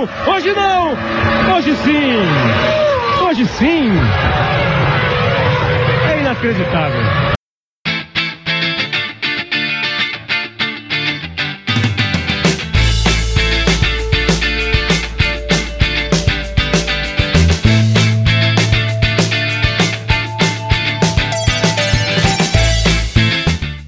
[0.00, 0.92] não, hoje não,
[1.54, 2.16] hoje sim,
[3.22, 3.90] hoje sim.
[6.08, 7.00] É inacreditável.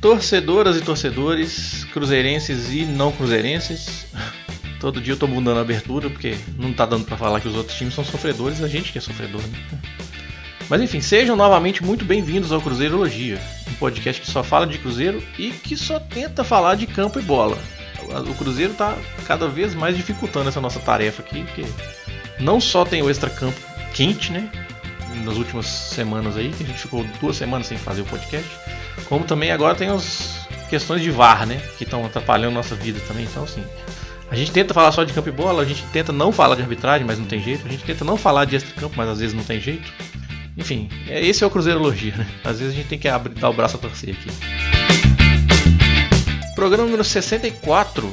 [0.01, 4.07] Torcedoras e torcedores, cruzeirenses e não cruzeirenses.
[4.83, 7.55] Todo dia eu tô mudando a abertura porque não tá dando para falar que os
[7.55, 9.80] outros times são sofredores, a gente que é sofredor, né?
[10.69, 15.23] Mas enfim, sejam novamente muito bem-vindos ao Cruzeirologia, um podcast que só fala de Cruzeiro
[15.39, 17.56] e que só tenta falar de campo e bola.
[18.29, 21.64] O Cruzeiro tá cada vez mais dificultando essa nossa tarefa aqui, porque
[22.41, 23.61] não só tem o extra-campo
[23.95, 24.51] quente, né?
[25.25, 28.51] Nas últimas semanas aí, que a gente ficou duas semanas sem fazer o podcast
[29.09, 31.61] como também agora tem as questões de VAR, né?
[31.77, 33.25] Que estão atrapalhando nossa vida também.
[33.25, 33.64] Então, assim,
[34.32, 36.62] a gente tenta falar só de campo e bola, a gente tenta não falar de
[36.62, 37.66] arbitragem, mas não tem jeito.
[37.66, 39.92] A gente tenta não falar de extra-campo, mas às vezes não tem jeito.
[40.56, 42.27] Enfim, é, esse é o Cruzeirologia, né?
[42.42, 44.30] Às vezes a gente tem que abrir, dar o braço a torcer aqui.
[46.55, 48.11] Programa número 64.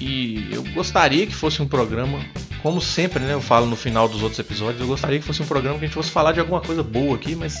[0.00, 2.20] E eu gostaria que fosse um programa,
[2.62, 3.34] como sempre, né?
[3.34, 5.88] Eu falo no final dos outros episódios, eu gostaria que fosse um programa que a
[5.88, 7.56] gente fosse falar de alguma coisa boa aqui, mas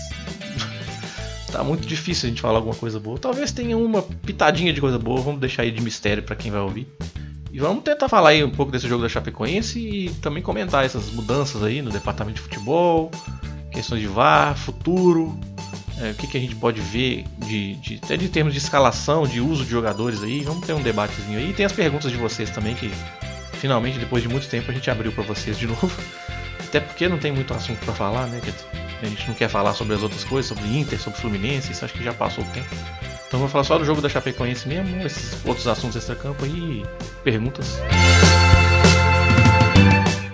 [1.50, 3.18] tá muito difícil a gente falar alguma coisa boa.
[3.18, 6.60] Talvez tenha uma pitadinha de coisa boa, vamos deixar aí de mistério para quem vai
[6.60, 6.86] ouvir.
[7.56, 11.10] E vamos tentar falar aí um pouco desse jogo da Chapecoense e também comentar essas
[11.10, 13.10] mudanças aí no departamento de futebol,
[13.70, 15.34] questões de VAR, futuro,
[15.98, 19.26] é, o que, que a gente pode ver de, de, até de termos de escalação,
[19.26, 20.42] de uso de jogadores aí.
[20.42, 21.48] Vamos ter um debatezinho aí.
[21.48, 22.90] E tem as perguntas de vocês também que
[23.54, 25.90] finalmente depois de muito tempo a gente abriu para vocês de novo.
[26.62, 28.42] Até porque não tem muito assunto para falar, né?
[29.00, 31.94] A gente não quer falar sobre as outras coisas, sobre Inter, sobre Fluminense, isso acho
[31.94, 32.68] que já passou o tempo.
[33.26, 36.84] Então vamos falar só do jogo da Chapecoense mesmo, esses outros assuntos extra-campo aí
[37.24, 37.80] perguntas.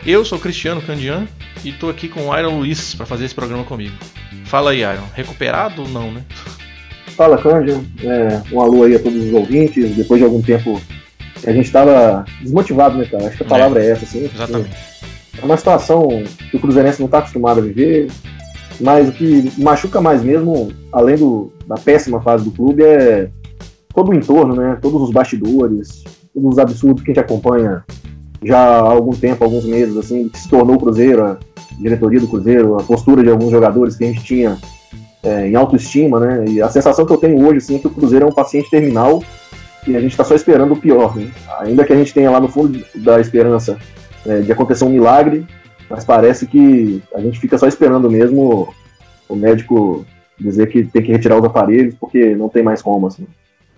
[0.05, 1.27] Eu sou Cristiano Candian
[1.65, 3.95] e estou aqui com o Iron Luiz para fazer esse programa comigo.
[4.45, 5.07] Fala aí, Iron.
[5.15, 6.23] Recuperado ou não, né?
[7.17, 7.83] Fala, Candian.
[8.03, 9.95] É, um alô aí a todos os ouvintes.
[9.97, 10.81] Depois de algum tempo
[11.47, 13.27] a gente estava desmotivado, né, cara?
[13.27, 14.31] Acho que a palavra é, é essa, assim.
[14.33, 14.77] Exatamente.
[15.41, 16.09] É uma situação
[16.51, 18.09] que o Cruzeirense não está acostumado a viver.
[18.81, 23.29] Mas o que machuca mais mesmo, além do, da péssima fase do clube, é
[23.95, 24.79] todo o entorno, né?
[24.81, 27.85] Todos os bastidores, todos os absurdos que a gente acompanha
[28.45, 31.39] já há algum tempo, alguns meses, assim, que se tornou o Cruzeiro, a
[31.79, 34.59] diretoria do Cruzeiro, a postura de alguns jogadores que a gente tinha
[35.23, 36.45] é, em autoestima, né?
[36.49, 38.71] E a sensação que eu tenho hoje, assim, é que o Cruzeiro é um paciente
[38.71, 39.23] terminal
[39.87, 41.31] e a gente está só esperando o pior, né?
[41.61, 43.79] Ainda que a gente tenha lá no fundo da esperança
[44.27, 45.47] é, de acontecer um milagre,
[45.89, 48.73] mas parece que a gente fica só esperando mesmo
[49.29, 50.05] o médico
[50.39, 53.27] dizer que tem que retirar os aparelhos porque não tem mais como, assim.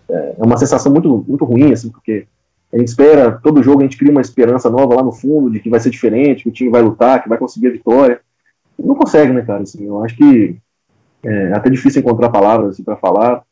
[0.08, 2.26] É, é uma sensação muito, muito ruim, assim, porque
[2.72, 5.60] a gente espera, todo jogo a gente cria uma esperança nova lá no fundo de
[5.60, 8.20] que vai ser diferente, que o time vai lutar, que vai conseguir a vitória.
[8.78, 9.62] Não consegue, né, cara?
[9.62, 10.56] Assim, eu acho que
[11.24, 13.42] é, é até difícil encontrar palavras assim, para falar.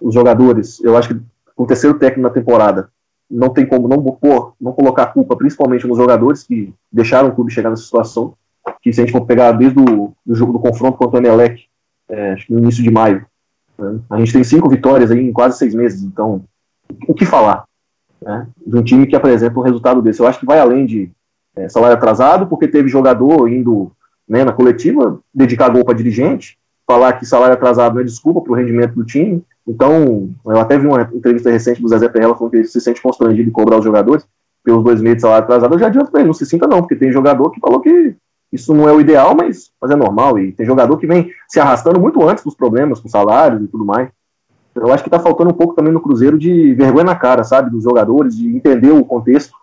[0.00, 1.20] Os jogadores, eu acho que
[1.54, 2.88] com o terceiro técnico na temporada,
[3.30, 7.52] não tem como não pôr, não colocar culpa, principalmente nos jogadores que deixaram o clube
[7.52, 8.34] chegar nessa situação.
[8.82, 11.64] Que se a gente for pegar desde o do jogo do confronto contra o Emelec,
[12.08, 13.24] é, acho que no início de maio,
[13.78, 16.02] né, a gente tem cinco vitórias aí em quase seis meses.
[16.02, 16.44] Então,
[17.06, 17.64] o que falar
[18.20, 20.20] né, de um time que apresenta um resultado desse?
[20.20, 21.10] Eu acho que vai além de
[21.56, 23.92] é, salário atrasado, porque teve jogador indo
[24.28, 28.52] né, na coletiva dedicar gol para dirigente, falar que salário atrasado não é desculpa para
[28.52, 29.42] o rendimento do time.
[29.70, 33.00] Então, eu até vi uma entrevista recente do Zezé Perrella falando que ele se sente
[33.00, 34.26] constrangido de cobrar os jogadores
[34.64, 35.72] pelos dois meses de salário atrasado.
[35.72, 38.16] Eu já adianto para ele, não se sinta não, porque tem jogador que falou que
[38.52, 40.40] isso não é o ideal, mas, mas é normal.
[40.40, 43.84] E tem jogador que vem se arrastando muito antes dos problemas com salários e tudo
[43.84, 44.08] mais.
[44.74, 47.70] Eu acho que está faltando um pouco também no Cruzeiro de vergonha na cara, sabe,
[47.70, 49.54] dos jogadores, de entender o contexto.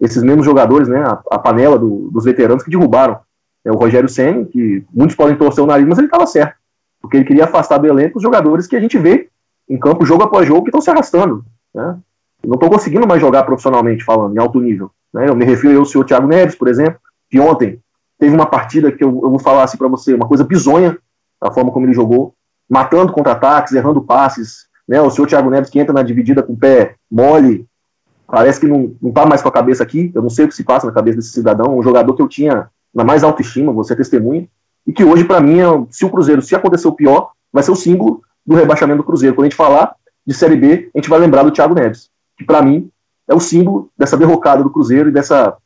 [0.00, 3.18] Esses mesmos jogadores, né, a, a panela do, dos veteranos que derrubaram.
[3.64, 6.54] É o Rogério Senna, que muitos podem torcer o nariz, mas ele estava certo.
[7.00, 9.28] Porque ele queria afastar do elenco os jogadores que a gente vê
[9.68, 11.44] em campo jogo após jogo que estão se arrastando.
[11.74, 11.98] Né?
[12.44, 14.90] Não estão conseguindo mais jogar profissionalmente, falando, em alto nível.
[15.12, 15.28] Né?
[15.28, 16.98] Eu me refiro ao senhor Thiago Neves, por exemplo,
[17.30, 17.80] que ontem
[18.18, 20.96] teve uma partida que eu, eu vou falar assim para você, uma coisa bizonha,
[21.40, 22.34] a forma como ele jogou,
[22.68, 24.66] matando contra-ataques, errando passes.
[24.88, 25.00] Né?
[25.00, 27.66] O senhor Thiago Neves que entra na dividida com o pé mole,
[28.26, 30.12] parece que não, não tá mais com a cabeça aqui.
[30.14, 32.28] Eu não sei o que se passa na cabeça desse cidadão, um jogador que eu
[32.28, 34.48] tinha na mais autoestima, você é testemunha,
[34.86, 37.70] e que hoje, para mim, é, se o Cruzeiro, se acontecer o pior, vai ser
[37.70, 39.34] o símbolo do rebaixamento do Cruzeiro.
[39.34, 39.94] Quando a gente falar
[40.26, 42.90] de Série B, a gente vai lembrar do Thiago Neves, que para mim
[43.28, 45.56] é o símbolo dessa derrocada do Cruzeiro e dessa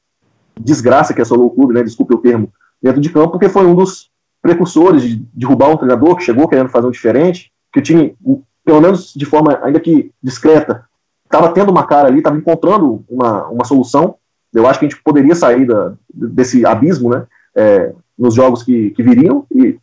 [0.58, 3.74] desgraça que assolou o clube, né, desculpe o termo, dentro de campo, porque foi um
[3.74, 4.10] dos
[4.42, 8.16] precursores de derrubar um treinador que chegou querendo fazer um diferente, que o time,
[8.64, 10.84] pelo menos de forma ainda que discreta,
[11.24, 14.16] estava tendo uma cara ali, estava encontrando uma, uma solução,
[14.52, 17.26] Eu acho que a gente poderia sair da, desse abismo, né?
[17.54, 19.78] É, nos jogos que, que viriam, e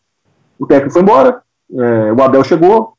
[0.59, 1.41] o técnico foi embora,
[1.71, 2.93] é, o Abel chegou,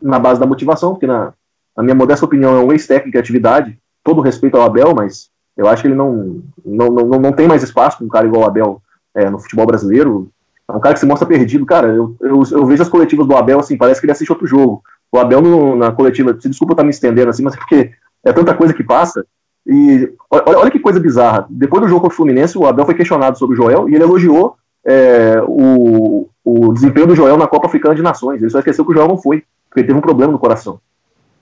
[0.00, 1.32] na base da motivação, porque na,
[1.76, 5.68] na minha modesta opinião é um ex-técnico de atividade, todo respeito ao Abel, mas eu
[5.68, 8.46] acho que ele não, não, não, não tem mais espaço para um cara igual o
[8.46, 8.82] Abel
[9.14, 10.30] é, no futebol brasileiro.
[10.68, 11.66] É um cara que se mostra perdido.
[11.66, 14.46] Cara, eu, eu, eu, vejo as coletivas do Abel, assim, parece que ele assiste outro
[14.46, 14.82] jogo.
[15.10, 17.90] O Abel no, na coletiva, se desculpa estar tá me estendendo assim, mas é porque
[18.24, 19.24] é tanta coisa que passa.
[19.66, 21.46] E olha, olha que coisa bizarra.
[21.50, 24.04] Depois do jogo contra o Fluminense, o Abel foi questionado sobre o Joel e ele
[24.04, 24.56] elogiou
[24.88, 28.40] é, o, o desempenho do Joel na Copa Africana de Nações.
[28.40, 30.80] Ele só esqueceu que o Joel não foi, porque teve um problema no coração.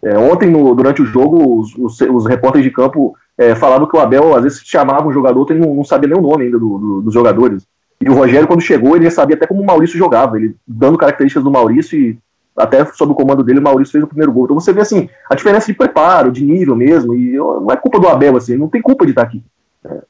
[0.03, 3.97] É, ontem, no, durante o jogo, os, os, os repórteres de campo é, falavam que
[3.97, 6.59] o Abel às vezes chamava um jogador, ele não, não sabia nem o nome ainda
[6.59, 7.65] do, do, dos jogadores.
[8.01, 10.99] E o Rogério, quando chegou, ele já sabia até como o Maurício jogava, ele dando
[10.99, 12.19] características do Maurício e
[12.57, 14.45] até sob o comando dele, o Maurício fez o primeiro gol.
[14.45, 18.01] Então você vê assim, a diferença de preparo, de nível mesmo, e não é culpa
[18.01, 19.43] do Abel, assim, não tem culpa de estar aqui.
[19.85, 20.03] É,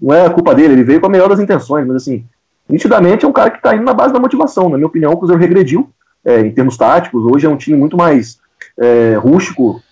[0.00, 2.24] não é culpa dele, ele veio com a melhor das intenções, mas assim,
[2.68, 4.68] nitidamente é um cara que está indo na base da motivação.
[4.68, 5.90] Na minha opinião, o Cruzeiro regrediu
[6.24, 7.24] é, em termos táticos.
[7.24, 8.38] Hoje é um time muito mais
[8.78, 9.82] é, rústico,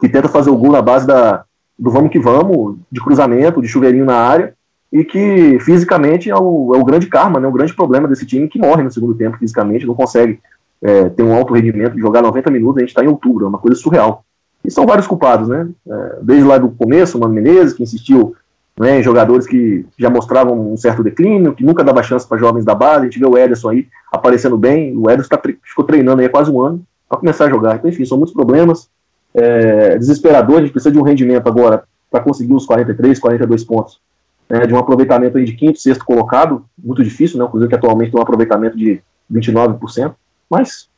[0.00, 1.44] que tenta fazer o gol na base da,
[1.78, 4.54] do vamos que vamos, de cruzamento, de chuveirinho na área,
[4.92, 8.48] e que fisicamente é o, é o grande karma, né, o grande problema desse time,
[8.48, 10.38] que morre no segundo tempo fisicamente, não consegue
[10.82, 13.58] é, ter um alto rendimento, jogar 90 minutos, a gente está em outubro, é uma
[13.58, 14.24] coisa surreal.
[14.64, 15.68] E são vários culpados, né?
[15.88, 18.36] É, desde lá do começo, o Mano Menezes, que insistiu
[18.78, 22.74] né, jogadores que já mostravam um certo declínio, que nunca dava chance para jovens da
[22.74, 23.00] base.
[23.00, 24.96] A gente vê o Ederson aí aparecendo bem.
[24.96, 27.76] O Ederson tá, ficou treinando aí há quase um ano para começar a jogar.
[27.76, 28.88] Então, enfim, são muitos problemas
[29.34, 34.00] é, desesperador, a gente precisa de um rendimento agora para conseguir os 43, 42 pontos,
[34.48, 38.10] né, de um aproveitamento aí de quinto, sexto colocado, muito difícil, né, o que atualmente
[38.10, 39.00] tem um aproveitamento de
[39.32, 40.14] 29%,
[40.50, 40.88] mas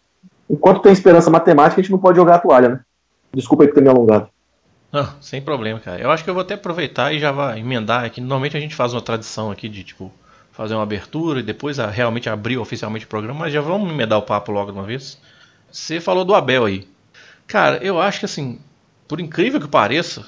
[0.51, 2.81] enquanto tem esperança matemática, a gente não pode jogar a toalha, né?
[3.33, 4.29] Desculpa aí por ter me alongado.
[4.95, 6.01] Não, sem problema, cara.
[6.01, 8.21] Eu acho que eu vou até aproveitar e já vai emendar aqui.
[8.21, 10.13] Normalmente a gente faz uma tradição aqui de, tipo,
[10.53, 14.21] fazer uma abertura e depois a, realmente abrir oficialmente o programa, mas já vamos emendar
[14.21, 15.21] o papo logo de uma vez.
[15.69, 16.87] Você falou do Abel aí.
[17.45, 18.61] Cara, eu acho que assim,
[19.09, 20.25] por incrível que pareça,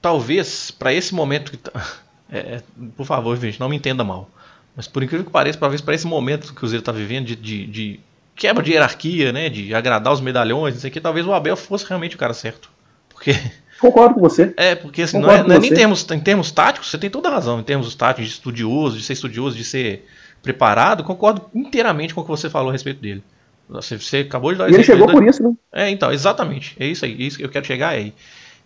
[0.00, 1.70] talvez para esse momento que tá,
[2.32, 2.62] é, é,
[2.96, 4.30] por favor, gente, não me entenda mal.
[4.74, 7.36] Mas por incrível que pareça, talvez para esse momento que o Cruzeiro está vivendo de,
[7.36, 8.00] de, de,
[8.34, 12.16] quebra de hierarquia, né, de agradar os medalhões, isso aqui, talvez o Abel fosse realmente
[12.16, 12.70] o cara certo.
[13.10, 13.32] Porque
[13.80, 14.52] Concordo com você.
[14.56, 17.08] É, porque assim, não é, não é nem em termos, em termos táticos, você tem
[17.08, 17.60] toda a razão.
[17.60, 20.06] Em termos táticos, de estudioso, de ser estudioso, de ser
[20.42, 23.22] preparado, concordo inteiramente com o que você falou a respeito dele.
[23.68, 25.54] Você, você acabou de dar E ele chegou por isso, né?
[25.72, 26.74] É, então, exatamente.
[26.80, 27.12] É isso aí.
[27.12, 28.14] É isso que eu quero chegar aí.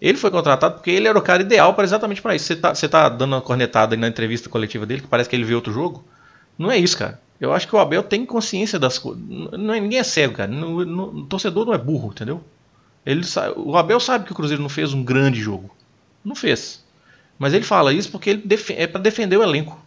[0.00, 2.46] Ele foi contratado porque ele era o cara ideal para exatamente para isso.
[2.46, 5.44] Você tá, você tá dando uma cornetada na entrevista coletiva dele, que parece que ele
[5.44, 6.04] vê outro jogo.
[6.58, 7.20] Não é isso, cara.
[7.40, 9.22] Eu acho que o Abel tem consciência das coisas.
[9.28, 10.50] Não, é, ninguém é cego, cara.
[10.50, 12.42] No, no, o torcedor não é burro, entendeu?
[13.04, 15.75] Ele sabe, o Abel sabe que o Cruzeiro não fez um grande jogo.
[16.25, 16.82] Não fez.
[17.38, 18.43] Mas ele fala isso porque ele
[18.76, 19.78] é para defender o elenco.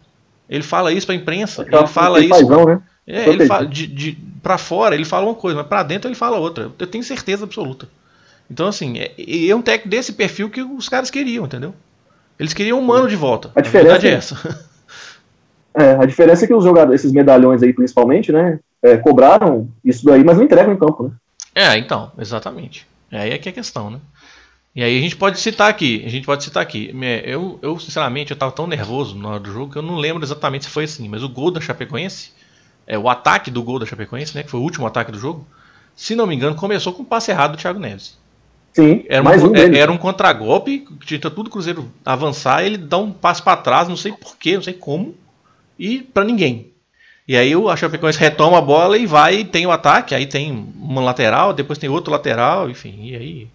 [0.50, 1.64] Ele fala isso para a imprensa.
[1.64, 2.30] Ele, ele fala isso.
[2.30, 2.82] Paizão, né?
[3.08, 6.16] É, ele fala de, de para fora ele fala uma coisa, mas para dentro ele
[6.16, 6.72] fala outra.
[6.78, 7.88] Eu tenho certeza absoluta.
[8.50, 11.74] Então assim, é, é um técnico desse perfil que os caras queriam, entendeu?
[12.40, 13.52] Eles queriam um mano de volta.
[13.56, 14.66] A, diferença a verdade é essa.
[15.78, 20.06] É, a diferença é que os jogadores, esses medalhões aí principalmente, né, é, cobraram isso
[20.06, 21.12] daí, mas não entregam em campo, né?
[21.54, 22.88] É, então, exatamente.
[23.12, 24.00] Aí é que é a questão, né?
[24.76, 26.94] E aí a gente pode citar aqui, a gente pode citar aqui.
[27.24, 30.22] Eu, eu sinceramente, eu tava tão nervoso na hora do jogo que eu não lembro
[30.22, 32.34] exatamente se foi assim, mas o gol da Chapecoense,
[32.86, 35.48] é, o ataque do gol da Chapecoense, né, que foi o último ataque do jogo,
[35.96, 38.18] se não me engano, começou com um passe errado do Thiago Neves.
[38.74, 42.78] Sim, era mais um, um era um contragolpe, que tinha tudo o Cruzeiro avançar, ele
[42.78, 45.16] dá um passo para trás, não sei porquê, não sei como,
[45.80, 46.75] e para ninguém.
[47.28, 50.68] E aí o Chapecoense retoma a bola e vai e tem o ataque, aí tem
[50.80, 53.48] uma lateral, depois tem outro lateral, enfim, e aí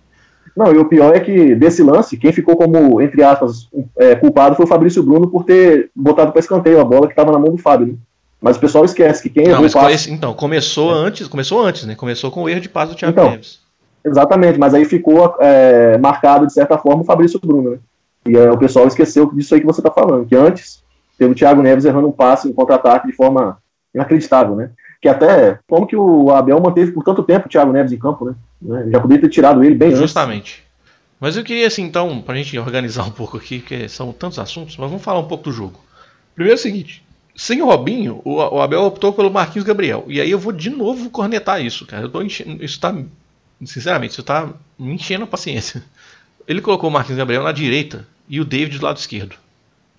[0.56, 4.56] não, e o pior é que desse lance, quem ficou como, entre aspas, é, culpado
[4.56, 7.52] foi o Fabrício Bruno por ter botado para escanteio a bola que estava na mão
[7.52, 7.88] do Fábio.
[7.88, 7.94] Né?
[8.40, 10.10] Mas o pessoal esquece que quem não, errou o passe...
[10.10, 10.98] Então, começou é.
[10.98, 11.94] antes, começou antes, né?
[11.94, 13.60] Começou com o erro de passe do Thiago então, Neves.
[14.04, 17.78] Exatamente, mas aí ficou é, marcado, de certa forma, o Fabrício Bruno, né?
[18.26, 20.82] E é, o pessoal esqueceu disso aí que você está falando, que antes
[21.20, 23.58] teve o Thiago Neves errando um passe em contra-ataque de forma
[23.94, 24.70] inacreditável, né?
[25.02, 28.24] Que até, como que o Abel manteve por tanto tempo o Thiago Neves em campo,
[28.24, 28.34] né?
[28.62, 28.88] né?
[28.90, 30.62] Já poderia ter tirado ele bem Justamente.
[30.62, 30.70] Antes.
[31.20, 34.78] Mas eu queria, assim, então, pra gente organizar um pouco aqui, que são tantos assuntos,
[34.78, 35.78] mas vamos falar um pouco do jogo.
[36.34, 37.04] Primeiro é o seguinte,
[37.36, 40.06] sem o Robinho, o, Abel optou pelo Marquinhos Gabriel.
[40.08, 42.04] E aí eu vou de novo cornetar isso, cara.
[42.04, 42.96] Eu tô enchendo, isso tá,
[43.62, 44.48] sinceramente, isso tá
[44.78, 45.84] me enchendo a paciência.
[46.48, 49.36] Ele colocou o Marquinhos Gabriel na direita e o David do lado esquerdo.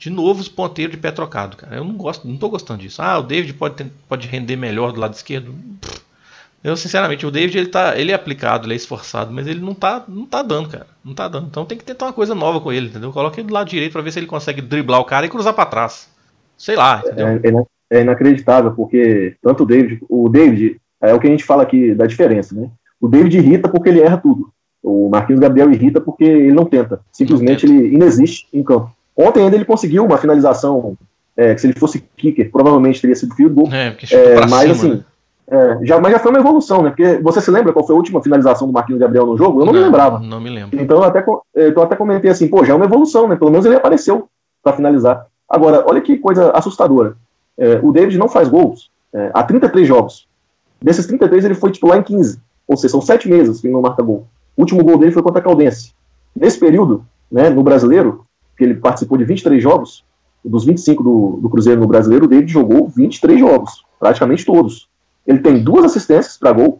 [0.01, 1.75] De novo os ponteiros de pé trocado, cara.
[1.75, 3.03] Eu não gosto, não tô gostando disso.
[3.03, 5.53] Ah, o David pode, ter, pode render melhor do lado esquerdo.
[6.63, 9.75] Eu, sinceramente, o David ele, tá, ele é aplicado, ele é esforçado, mas ele não
[9.75, 10.87] tá, não tá dando, cara.
[11.05, 11.45] Não tá dando.
[11.45, 13.11] Então tem que tentar uma coisa nova com ele, entendeu?
[13.11, 15.53] Coloca ele do lado direito pra ver se ele consegue driblar o cara e cruzar
[15.53, 16.09] pra trás.
[16.57, 17.67] Sei lá, entendeu?
[17.91, 21.43] É, é, é inacreditável, porque tanto o David, o David, é o que a gente
[21.43, 22.71] fala aqui da diferença, né?
[22.99, 24.51] O David irrita porque ele erra tudo.
[24.81, 27.01] O Marquinhos Gabriel irrita porque ele não tenta.
[27.11, 27.85] Simplesmente não tenta.
[27.85, 28.91] ele inexiste em campo.
[29.15, 30.97] Ontem ainda ele conseguiu uma finalização
[31.35, 33.73] é, que se ele fosse kicker, provavelmente teria sido field goal.
[33.73, 35.03] É, porque é, mas cima, assim, né?
[35.49, 36.89] É, já, mas já foi uma evolução, né?
[36.89, 39.61] Porque você se lembra qual foi a última finalização do Marquinhos Gabriel no jogo?
[39.61, 40.19] Eu não, não me lembrava.
[40.19, 40.79] Não me lembro.
[40.79, 43.35] Então eu até, eu até comentei assim, pô, já é uma evolução, né?
[43.35, 44.29] Pelo menos ele apareceu
[44.63, 45.25] para finalizar.
[45.49, 47.17] Agora, olha que coisa assustadora.
[47.57, 50.27] É, o David não faz gols é, há 33 jogos.
[50.81, 52.39] Desses 33, ele foi titular em 15.
[52.67, 54.27] Ou seja, são 7 meses que ele não marca gol.
[54.55, 55.93] O último gol dele foi contra a Caldense.
[56.35, 58.25] Nesse período, né, no brasileiro,
[58.61, 60.03] que ele participou de 23 jogos,
[60.45, 64.87] dos 25 do, do Cruzeiro no brasileiro, o David jogou 23 jogos, praticamente todos.
[65.25, 66.79] Ele tem duas assistências para gol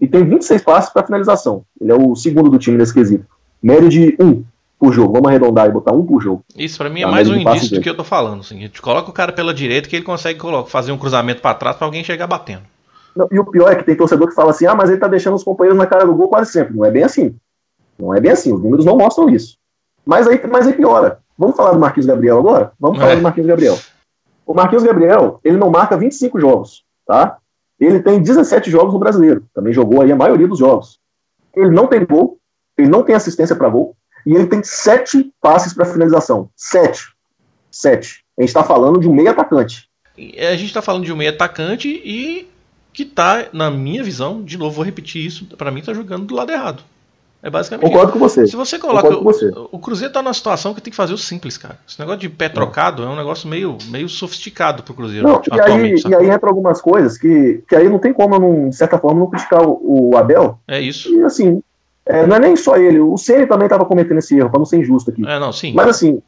[0.00, 1.64] e tem 26 passes para finalização.
[1.78, 3.26] Ele é o segundo do time nesse quesito.
[3.62, 4.42] Média de um
[4.78, 5.12] por jogo.
[5.12, 6.42] Vamos arredondar e botar um por jogo.
[6.56, 8.40] Isso para mim é mais um indício do que eu tô falando.
[8.40, 8.56] Assim.
[8.56, 11.76] A gente coloca o cara pela direita que ele consegue fazer um cruzamento para trás
[11.76, 12.62] para alguém chegar batendo.
[13.14, 15.08] Não, e o pior é que tem torcedor que fala assim: ah, mas ele tá
[15.08, 16.74] deixando os companheiros na cara do gol quase sempre.
[16.74, 17.34] Não é bem assim.
[17.98, 18.50] Não é bem assim.
[18.54, 19.58] Os números não mostram isso.
[20.08, 21.20] Mas aí, mas aí piora.
[21.36, 22.72] Vamos falar do Marquinhos Gabriel agora?
[22.80, 23.16] Vamos falar é.
[23.16, 23.78] do Marquinhos Gabriel.
[24.46, 27.36] O Marquinhos Gabriel, ele não marca 25 jogos, tá?
[27.78, 30.98] Ele tem 17 jogos no brasileiro, também jogou aí a maioria dos jogos.
[31.54, 32.38] Ele não tem gol,
[32.78, 36.48] ele não tem assistência para gol, e ele tem sete passes para finalização.
[36.56, 37.14] Sete.
[37.70, 38.24] Sete.
[38.38, 39.90] A gente está falando de um meio atacante.
[40.16, 42.48] A gente está falando de um meio atacante e
[42.94, 46.34] que tá, na minha visão, de novo vou repetir isso, para mim tá jogando do
[46.34, 46.82] lado errado.
[47.40, 48.12] É basicamente Concordo isso.
[48.12, 48.46] com você.
[48.46, 49.10] Se você coloca.
[49.20, 49.46] Você.
[49.46, 51.78] O, o, Cruzeiro tá numa situação que tem que fazer o simples, cara.
[51.88, 55.26] Esse negócio de pé trocado é um negócio meio, meio sofisticado pro Cruzeiro.
[55.26, 58.68] Não, e, aí, e aí entra algumas coisas que, que aí não tem como, não,
[58.68, 60.58] de certa forma, não criticar o, o Abel.
[60.66, 61.14] É isso.
[61.14, 61.62] E assim,
[62.04, 62.98] é, não é nem só ele.
[62.98, 65.24] O Ceni também estava cometendo esse erro, para não ser injusto aqui.
[65.24, 65.72] É, não, sim.
[65.74, 66.20] Mas assim,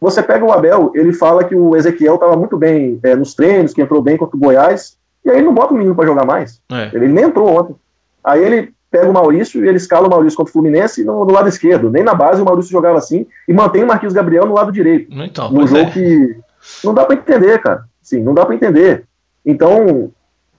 [0.00, 3.74] você pega o Abel, ele fala que o Ezequiel estava muito bem é, nos treinos,
[3.74, 6.24] que entrou bem contra o Goiás, e aí ele não bota o menino para jogar
[6.24, 6.62] mais.
[6.72, 6.90] É.
[6.94, 7.76] Ele, ele nem entrou ontem.
[8.24, 11.32] Aí ele pega o Maurício e ele escala o Maurício contra o Fluminense no, no,
[11.32, 11.90] lado esquerdo.
[11.90, 15.08] Nem na base o Maurício jogava assim e mantém o Marquinhos Gabriel no lado direito.
[15.10, 15.90] Então, no jogo é.
[15.90, 16.36] que
[16.84, 17.84] não dá para entender, cara.
[18.02, 19.04] Sim, não dá para entender.
[19.44, 20.10] Então,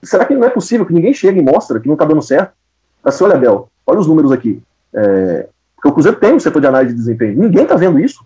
[0.04, 2.52] será que não é possível que ninguém chegue e mostre que não tá dando certo?
[3.04, 4.62] Assim, olha, Bel, olha os números aqui.
[4.94, 7.38] É, porque o Cruzeiro tem um setor de análise de desempenho.
[7.38, 8.26] Ninguém tá vendo isso.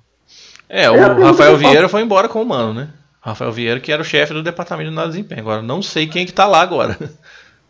[0.68, 2.90] É, o é, Rafael Vieira foi embora com o Mano, né?
[3.20, 5.48] Rafael Vieira, que era o chefe do departamento de análise de desempenho.
[5.48, 6.98] Agora, não sei quem que tá lá agora.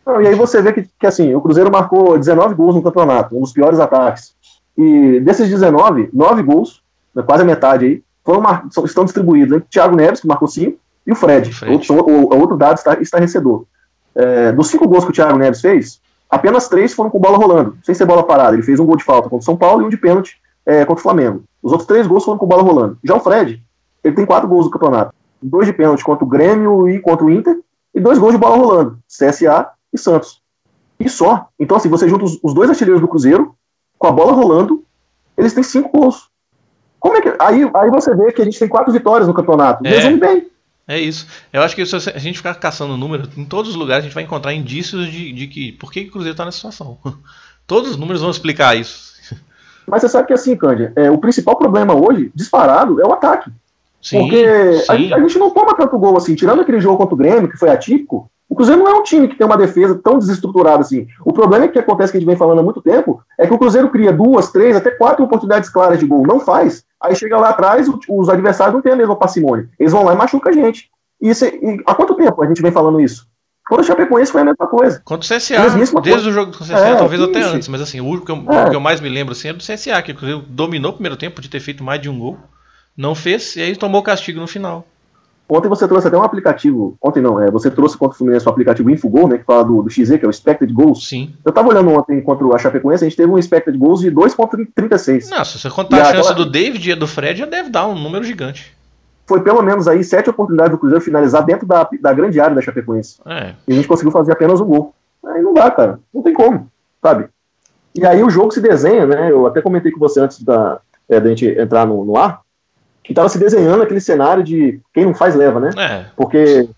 [0.05, 3.37] Não, e aí você vê que, que, assim, o Cruzeiro marcou 19 gols no campeonato,
[3.37, 4.33] um dos piores ataques.
[4.77, 6.81] E desses 19, 9 gols,
[7.13, 8.43] né, quase a metade aí, foram
[8.85, 11.51] estão distribuídos entre Thiago Neves, que marcou 5, e o Fred.
[11.53, 11.73] Fred.
[11.73, 13.65] Outro, o, outro dado está, estarrecedor.
[14.15, 17.77] É, dos 5 gols que o Thiago Neves fez, apenas 3 foram com bola rolando,
[17.83, 18.55] sem ser bola parada.
[18.55, 20.85] Ele fez um gol de falta contra o São Paulo e um de pênalti é,
[20.85, 21.43] contra o Flamengo.
[21.61, 22.97] Os outros 3 gols foram com bola rolando.
[23.03, 23.61] Já o Fred,
[24.03, 25.13] ele tem 4 gols no campeonato.
[25.41, 27.57] Dois de pênalti contra o Grêmio e contra o Inter,
[27.93, 28.97] e dois gols de bola rolando.
[29.07, 30.41] CSA e Santos.
[30.99, 31.47] E só.
[31.59, 33.55] Então, assim, você junta os, os dois artilheiros do Cruzeiro,
[33.97, 34.83] com a bola rolando,
[35.37, 36.29] eles têm cinco gols.
[36.99, 37.29] Como é que.
[37.39, 39.85] Aí, aí você vê que a gente tem quatro vitórias no campeonato.
[39.85, 40.47] É, Resume bem.
[40.87, 41.25] É isso.
[41.51, 44.13] Eu acho que se a gente ficar caçando números, em todos os lugares a gente
[44.13, 45.71] vai encontrar indícios de, de que.
[45.73, 46.97] Por que, que o Cruzeiro está nessa situação?
[47.65, 49.13] Todos os números vão explicar isso.
[49.87, 53.49] Mas você sabe que assim, Cândia, é, o principal problema hoje, disparado, é o ataque.
[54.01, 55.11] Sim, Porque sim.
[55.13, 56.35] A, a, gente não toma tanto gol assim.
[56.35, 59.29] Tirando aquele jogo contra o Grêmio, que foi atípico, o Cruzeiro não é um time
[59.29, 61.07] que tem uma defesa tão desestruturada assim.
[61.23, 63.53] O problema é que acontece que a gente vem falando há muito tempo é que
[63.53, 66.83] o Cruzeiro cria duas, três, até quatro oportunidades claras de gol, não faz.
[67.01, 69.69] Aí chega lá atrás, os adversários não têm a mesma parcimônia.
[69.79, 70.89] Eles vão lá e machucam a gente.
[71.21, 73.25] E, isso, é, e há quanto tempo a gente vem falando isso?
[73.69, 75.01] Quando o Chapecoense foi a mesma coisa.
[75.05, 76.17] Contra o CSA, desde coisa.
[76.27, 78.65] o jogo do CSA, é, talvez até antes, mas assim, o que, eu, é.
[78.65, 80.95] o que eu mais me lembro assim, é do CSA, que o Cruzeiro dominou o
[80.95, 82.37] primeiro tempo de ter feito mais de um gol,
[82.97, 84.85] não fez, e aí tomou castigo no final.
[85.53, 86.95] Ontem você trouxe até um aplicativo.
[87.01, 89.37] Ontem não, é, você trouxe contra o Fluminense o aplicativo Infogol, né?
[89.37, 91.05] Que fala do, do XZ, que é o Expected Goals.
[91.05, 91.33] Sim.
[91.43, 95.29] Eu tava olhando ontem contra o Chapecoense, a gente teve um Expected Goals de 2,36.
[95.29, 96.35] Não, se você contar a, a chance aquela...
[96.35, 98.71] do David e do Fred, já deve dar um número gigante.
[99.27, 102.61] Foi pelo menos aí sete oportunidades do Cruzeiro finalizar dentro da, da grande área da
[102.61, 103.19] Chapecoense.
[103.25, 103.53] É.
[103.67, 104.95] E a gente conseguiu fazer apenas um gol.
[105.25, 105.99] Aí não dá, cara.
[106.13, 107.27] Não tem como, sabe?
[107.93, 109.29] E aí o jogo se desenha, né?
[109.29, 110.79] Eu até comentei com você antes da,
[111.09, 112.39] é, da gente entrar no, no ar
[113.03, 115.69] que estava se desenhando aquele cenário de quem não faz leva, né?
[115.77, 116.05] É.
[116.15, 116.69] Porque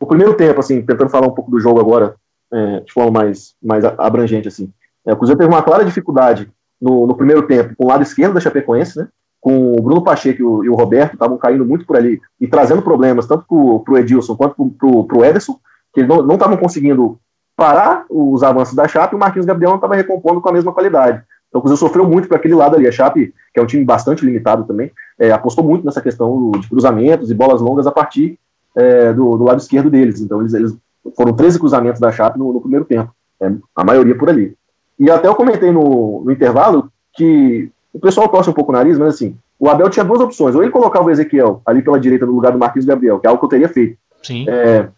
[0.00, 2.14] o primeiro tempo, assim, tentando falar um pouco do jogo agora,
[2.52, 4.72] é, de forma mais, mais abrangente, assim,
[5.06, 8.34] é, o Cruzeiro teve uma clara dificuldade no, no, primeiro tempo com o lado esquerdo
[8.34, 9.08] da Chapecoense, né?
[9.40, 12.46] Com o Bruno Pacheco e o, e o Roberto estavam caindo muito por ali e
[12.48, 13.44] trazendo problemas tanto
[13.84, 15.58] para o Edilson quanto para o Ederson,
[15.94, 17.18] que eles não estavam conseguindo
[17.56, 21.22] parar os avanços da Chape, o Marquinhos Gabriel não estava recompondo com a mesma qualidade.
[21.48, 22.86] Então o Cruzeiro sofreu muito para aquele lado ali.
[22.86, 26.68] A Chape, que é um time bastante limitado também, é, apostou muito nessa questão de
[26.68, 28.38] cruzamentos e bolas longas a partir
[28.76, 30.20] é, do, do, lado esquerdo deles.
[30.20, 30.76] Então eles, eles
[31.16, 34.54] foram 13 cruzamentos da Chape no, no primeiro tempo, é, a maioria por ali.
[34.98, 38.98] E até eu comentei no, no intervalo que o pessoal torce um pouco o nariz,
[38.98, 40.54] mas assim, o Abel tinha duas opções.
[40.54, 43.30] Ou ele colocava o Ezequiel ali pela direita no lugar do Marquinhos Gabriel, que é
[43.30, 43.96] algo que eu teria feito.
[44.22, 44.48] Sim.
[44.48, 44.88] É,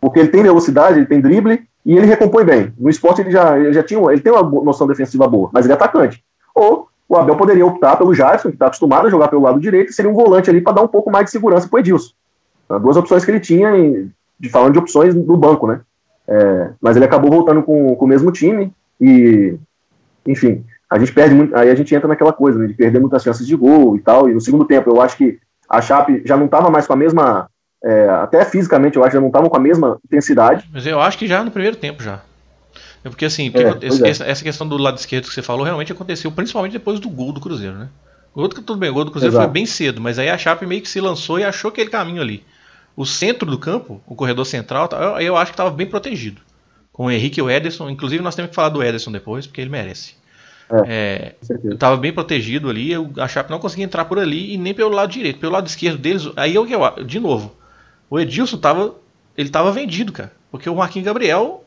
[0.00, 2.72] porque ele tem velocidade, ele tem drible e ele recompõe bem.
[2.78, 5.72] No esporte ele já, ele já tinha, ele tem uma noção defensiva boa, mas ele
[5.72, 6.24] é atacante.
[6.54, 9.90] Ou o Abel poderia optar pelo Jackson, que está acostumado a jogar pelo lado direito,
[9.90, 12.12] e seria um volante ali para dar um pouco mais de segurança para o Edilson.
[12.64, 14.10] Então, duas opções que ele tinha, em,
[14.40, 15.80] de, falando de opções do banco, né?
[16.26, 19.58] É, mas ele acabou voltando com, com o mesmo time e,
[20.26, 23.22] enfim, a gente perde muito, aí a gente entra naquela coisa, né, de perder muitas
[23.22, 25.38] chances de gol e tal, e no segundo tempo eu acho que
[25.68, 27.48] a Chape já não estava mais com a mesma,
[27.84, 30.68] é, até fisicamente eu acho que já não estavam com a mesma intensidade.
[30.72, 32.20] Mas eu acho que já no primeiro tempo já.
[33.04, 34.30] É porque assim, é, essa, é.
[34.30, 37.40] essa, questão do lado esquerdo que você falou realmente aconteceu, principalmente depois do gol do
[37.40, 37.88] Cruzeiro, né?
[38.34, 39.44] O gol do, tudo bem, o gol do Cruzeiro Exato.
[39.44, 42.22] foi bem cedo, mas aí a Chape meio que se lançou e achou aquele caminho
[42.22, 42.42] ali.
[42.96, 46.40] O centro do campo, o corredor central, eu, eu acho que estava bem protegido.
[46.90, 49.60] Com o Henrique e o Ederson, inclusive nós temos que falar do Ederson depois, porque
[49.60, 50.14] ele merece.
[50.86, 54.72] É, é, estava bem protegido ali, a Chape não conseguia entrar por ali e nem
[54.72, 55.38] pelo lado direito.
[55.38, 57.54] Pelo lado esquerdo deles, aí eu, eu de novo,
[58.08, 58.94] o Edilson tava,
[59.36, 61.64] ele tava vendido, cara, porque o Marquinhos Gabriel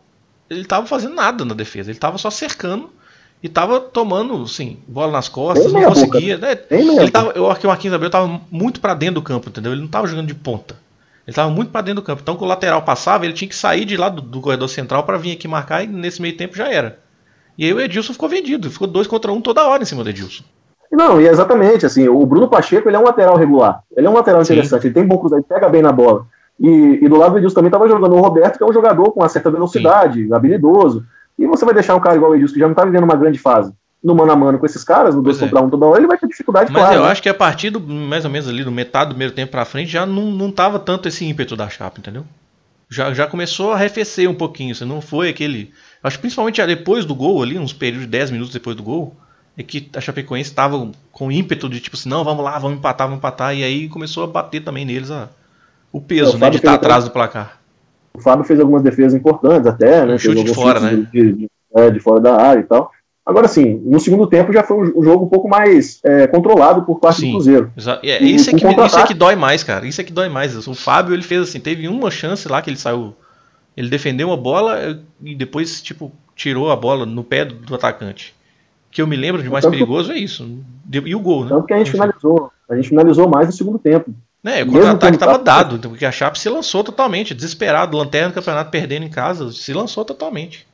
[0.49, 2.89] ele tava fazendo nada na defesa, ele tava só cercando
[3.41, 6.37] e tava tomando, assim, bola nas costas, não conseguia.
[6.37, 6.57] Né?
[6.71, 9.73] Ele tava, eu acho que o Marquinhos Gabriel tava muito para dentro do campo, entendeu?
[9.73, 10.75] Ele não tava jogando de ponta.
[11.25, 12.21] Ele tava muito para dentro do campo.
[12.21, 15.03] Então, quando o lateral passava, ele tinha que sair de lá do, do corredor central
[15.03, 16.99] para vir aqui marcar e nesse meio tempo já era.
[17.57, 20.09] E aí o Edilson ficou vendido, ficou dois contra um toda hora em cima do
[20.09, 20.43] Edilson.
[20.91, 23.83] Não, e exatamente, assim, o Bruno Pacheco ele é um lateral regular.
[23.95, 24.87] Ele é um lateral interessante, Sim.
[24.87, 26.25] ele tem bom cruzado, ele pega bem na bola.
[26.59, 29.11] E, e do lado do Edilson também estava jogando o Roberto, que é um jogador
[29.11, 30.33] com uma certa velocidade, Sim.
[30.33, 31.05] habilidoso.
[31.37, 33.15] E você vai deixar um cara igual o Edilson, que já não está vivendo uma
[33.15, 35.39] grande fase, no mano a mano com esses caras, no 2 é.
[35.41, 36.99] contra 1 um toda hora, ele vai ter dificuldade, Mas claro.
[36.99, 37.09] eu né?
[37.09, 39.65] acho que a partir do, mais ou menos ali, do metade do primeiro tempo pra
[39.65, 42.23] frente, já não, não tava tanto esse ímpeto da chapa, entendeu?
[42.89, 45.71] Já, já começou a arrefecer um pouquinho, você não foi aquele
[46.03, 49.15] Acho que principalmente depois do gol ali, uns períodos de 10 minutos depois do gol,
[49.57, 53.07] é que a Chapecoense estava com ímpeto de tipo assim, não, vamos lá, vamos empatar,
[53.07, 55.29] vamos empatar, e aí começou a bater também neles a,
[55.91, 57.59] o peso, é, né, de estar tá atrás do placar.
[58.13, 60.15] O Fábio fez algumas defesas importantes até, né?
[60.15, 61.07] Um chute de fora, né?
[61.11, 62.91] De, de, é, de, fora da área e tal.
[63.25, 66.99] Agora sim, no segundo tempo já foi um jogo um pouco mais é, controlado por
[66.99, 67.71] parte sim, do Cruzeiro.
[68.01, 69.85] É, isso, é que, isso é que dói mais, cara.
[69.85, 70.67] Isso é que dói mais.
[70.67, 73.13] O Fábio ele fez assim, teve uma chance lá que ele saiu
[73.77, 78.33] ele defendeu uma bola e depois, tipo, tirou a bola no pé do, do atacante.
[78.91, 80.59] Que eu me lembro de mais tanto perigoso é isso.
[80.91, 81.49] E o gol, né?
[81.49, 82.51] Tanto que a gente finalizou.
[82.69, 84.13] A gente finalizou mais no segundo tempo.
[84.43, 88.35] É, o contra-ataque estava dado, então, porque a Chape se lançou totalmente, desesperado, lanterna do
[88.35, 90.65] campeonato perdendo em casa, se lançou totalmente.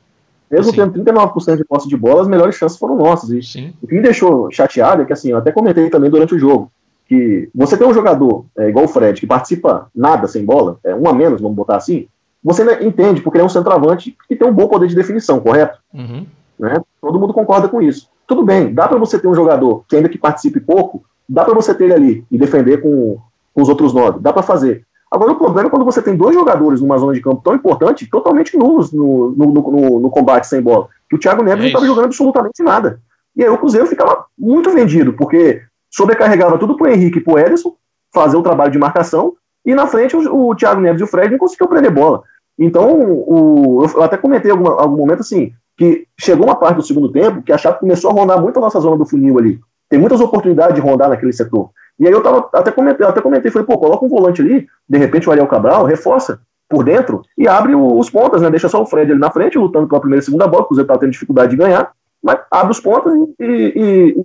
[0.50, 0.92] Mesmo assim.
[0.92, 3.30] tendo 39% de posse de bola, as melhores chances foram nossas.
[3.30, 3.72] E Sim.
[3.82, 6.70] O que me deixou chateado é que, assim, eu até comentei também durante o jogo,
[7.08, 10.94] que você tem um jogador, é, igual o Fred, que participa nada sem bola, é,
[10.94, 12.06] um a menos, vamos botar assim,
[12.42, 15.78] você entende, porque ele é um centroavante que tem um bom poder de definição, correto?
[15.92, 16.26] Uhum.
[16.58, 16.80] Né?
[17.00, 18.08] Todo mundo concorda com isso.
[18.26, 21.54] Tudo bem, dá para você ter um jogador que ainda que participe pouco, dá para
[21.54, 23.18] você ter ele ali e defender com,
[23.52, 24.86] com os outros nove, dá para fazer.
[25.10, 28.08] Agora o problema é quando você tem dois jogadores numa zona de campo tão importante,
[28.10, 31.66] totalmente nulos no, no, no, no combate sem bola, que o Thiago Neves é não
[31.68, 33.00] estava jogando absolutamente nada.
[33.36, 37.76] E aí o Cruzeiro ficava muito vendido, porque sobrecarregava tudo pro Henrique e pro Ederson,
[38.12, 41.30] fazer o trabalho de marcação, e na frente o, o Thiago Neves e o Fred
[41.30, 42.22] não conseguiam prender bola.
[42.58, 46.82] Então, o, eu até comentei em algum, algum momento assim, que chegou uma parte do
[46.82, 49.60] segundo tempo que a Chape começou a rondar muito a nossa zona do funil ali.
[49.88, 51.70] Tem muitas oportunidades de rondar naquele setor.
[51.98, 54.98] E aí eu tava, até comentei, até comentei, falei, pô, coloca um volante ali, de
[54.98, 58.50] repente o Ariel Cabral reforça por dentro e abre os pontas, né?
[58.50, 60.76] Deixa só o Fred ali na frente, lutando pela primeira e segunda bola, porque o
[60.76, 64.24] Zé tá tendo dificuldade de ganhar, mas abre os pontas e, e,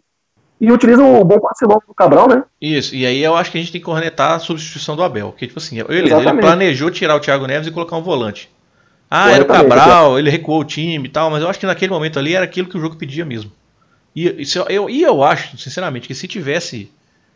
[0.62, 2.43] e utiliza o bom passe longo do Cabral, né?
[2.59, 5.29] Isso, e aí eu acho que a gente tem que cornetar a substituição do Abel.
[5.29, 8.49] Porque, tipo assim, ele, ele planejou tirar o Thiago Neves e colocar um volante.
[9.10, 11.91] Ah, era o Cabral, ele recuou o time e tal, mas eu acho que naquele
[11.91, 13.52] momento ali era aquilo que o jogo pedia mesmo.
[14.15, 14.26] E,
[14.69, 16.91] eu, e eu acho, sinceramente, que se tivesse.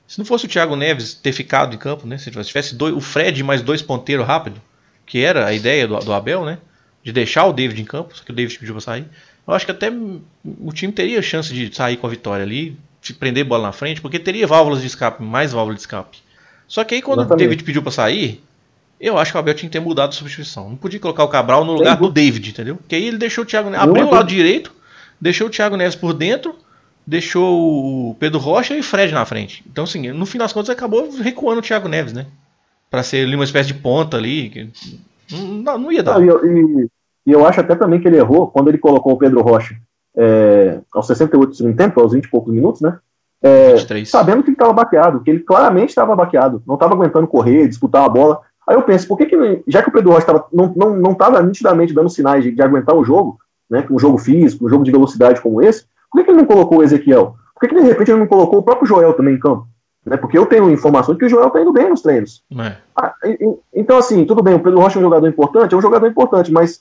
[0.07, 2.17] Se não fosse o Thiago Neves ter ficado em campo, né?
[2.17, 4.61] Se tivesse dois, o Fred mais dois ponteiros rápido,
[5.05, 6.57] que era a ideia do, do Abel, né?
[7.01, 9.05] De deixar o David em campo, só que o David pediu pra sair.
[9.47, 13.13] Eu acho que até o time teria chance de sair com a vitória ali de
[13.13, 16.17] prender bola na frente, porque teria válvulas de escape, mais válvulas de escape.
[16.67, 17.45] Só que aí quando Exatamente.
[17.45, 18.41] o David pediu para sair,
[19.07, 20.69] eu acho que o Abel tinha que ter mudado a substituição.
[20.69, 22.75] Não podia colocar o Cabral no lugar do David, entendeu?
[22.77, 24.71] Porque aí ele deixou o Thiago Neves, abriu o lado direito,
[25.19, 26.55] deixou o Thiago Neves por dentro,
[27.05, 29.63] deixou o Pedro Rocha e o Fred na frente.
[29.69, 32.27] Então, assim, no fim das contas acabou recuando o Thiago Neves, né?
[32.89, 34.71] Para ser ali uma espécie de ponta ali.
[35.31, 36.21] Não, não ia dar.
[36.21, 36.89] e,
[37.25, 39.75] E eu acho até também que ele errou quando ele colocou o Pedro Rocha
[40.15, 42.97] é, aos 68 do segundo tempo, aos 20 e poucos minutos, né?
[43.41, 47.67] É, sabendo que ele estava baqueado, que ele claramente estava baqueado, não estava aguentando correr,
[47.67, 48.39] disputar a bola.
[48.67, 50.65] Aí eu penso, por que, que já que o Pedro Rocha tava, não
[51.11, 53.37] estava não, não nitidamente dando sinais de, de, aguentar o jogo,
[53.69, 56.45] né, um jogo físico, um jogo de velocidade como esse, por que, que ele não
[56.45, 57.35] colocou o Ezequiel?
[57.53, 59.67] Por que, que de repente ele não colocou o próprio Joel também em campo?
[60.05, 62.43] Né, porque eu tenho informações de que o Joel está indo bem nos treinos.
[62.57, 62.75] É.
[62.95, 63.37] Ah, e,
[63.73, 66.51] então, assim, tudo bem, o Pedro Rocha é um jogador importante, é um jogador importante,
[66.51, 66.79] mas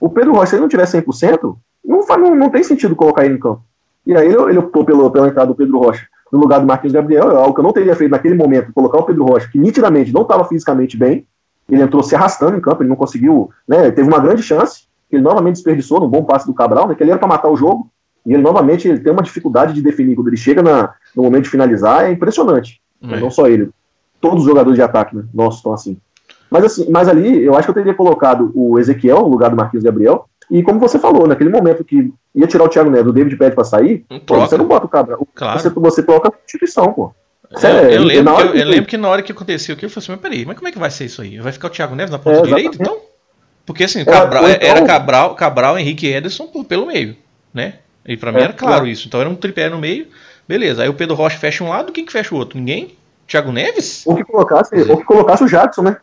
[0.00, 3.24] o Pedro Rocha, se ele não tiver 100%, não, faz, não, não tem sentido colocar
[3.24, 3.62] ele em campo.
[4.06, 6.94] E aí ele, ele optou pelo, pela entrada do Pedro Rocha no lugar do Marquinhos
[6.94, 9.58] Gabriel, é algo que eu não teria feito naquele momento, colocar o Pedro Rocha, que
[9.58, 11.26] nitidamente não estava fisicamente bem,
[11.68, 15.22] ele entrou se arrastando em campo, ele não conseguiu, né, teve uma grande chance, ele
[15.22, 17.90] novamente desperdiçou no bom passe do Cabral, né, que ele era para matar o jogo,
[18.24, 21.44] e ele novamente ele tem uma dificuldade de definir quando ele chega na, no momento
[21.44, 22.80] de finalizar, é impressionante.
[23.02, 23.20] É.
[23.20, 23.70] Não só ele,
[24.20, 25.98] todos os jogadores de ataque, né, nossos estão assim.
[26.52, 29.56] Mas assim, mas ali eu acho que eu teria colocado o Ezequiel no lugar do
[29.56, 33.12] Marquinhos Gabriel, e como você falou, naquele momento que ia tirar o Thiago Neves, o
[33.12, 35.26] David pede pra sair, pô, você não bota o Cabral.
[35.34, 35.58] Claro.
[35.58, 37.14] Você, você troca a instituição, pô.
[37.56, 39.90] Sério, eu, eu, lembro que, eu, eu, lembro que na hora que aconteceu aquilo, eu
[39.90, 41.38] falei assim, mas peraí, mas como é que vai ser isso aí?
[41.38, 42.98] Vai ficar o Thiago Neves na ponta é, direita, então?
[43.64, 44.68] Porque assim, Cabral, então...
[44.68, 47.16] era Cabral, Cabral, Henrique e Ederson pelo meio,
[47.52, 47.74] né?
[48.06, 49.06] E pra mim é, era claro isso.
[49.06, 50.06] Então era um tripé no meio,
[50.46, 50.82] beleza.
[50.82, 52.58] Aí o Pedro Rocha fecha um lado, quem que fecha o outro?
[52.58, 52.96] Ninguém?
[53.26, 54.02] Thiago Neves?
[54.06, 55.96] Ou que colocasse, ou que colocasse o Jackson, né?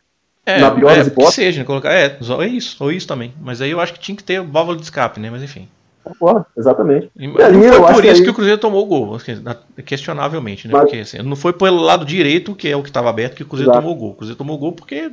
[0.49, 1.35] É, na pior é, das hipóteses.
[1.35, 1.65] Que seja, né?
[1.65, 3.33] colocar, é, é isso, ou isso também.
[3.41, 5.29] Mas aí eu acho que tinha que ter válvula de escape, né?
[5.29, 5.67] Mas enfim.
[6.03, 7.09] Concordo, exatamente.
[7.17, 8.23] E, e ali, foi por isso que, aí...
[8.23, 9.43] que, o Cruzeiro tomou o gol, assim,
[9.85, 10.73] questionavelmente, né?
[10.73, 10.83] Mas...
[10.83, 13.45] Porque assim, não foi pelo lado direito, que é o que estava aberto, que o
[13.45, 13.83] Cruzeiro Exato.
[13.83, 14.12] tomou o gol.
[14.12, 15.12] O Cruzeiro tomou o gol porque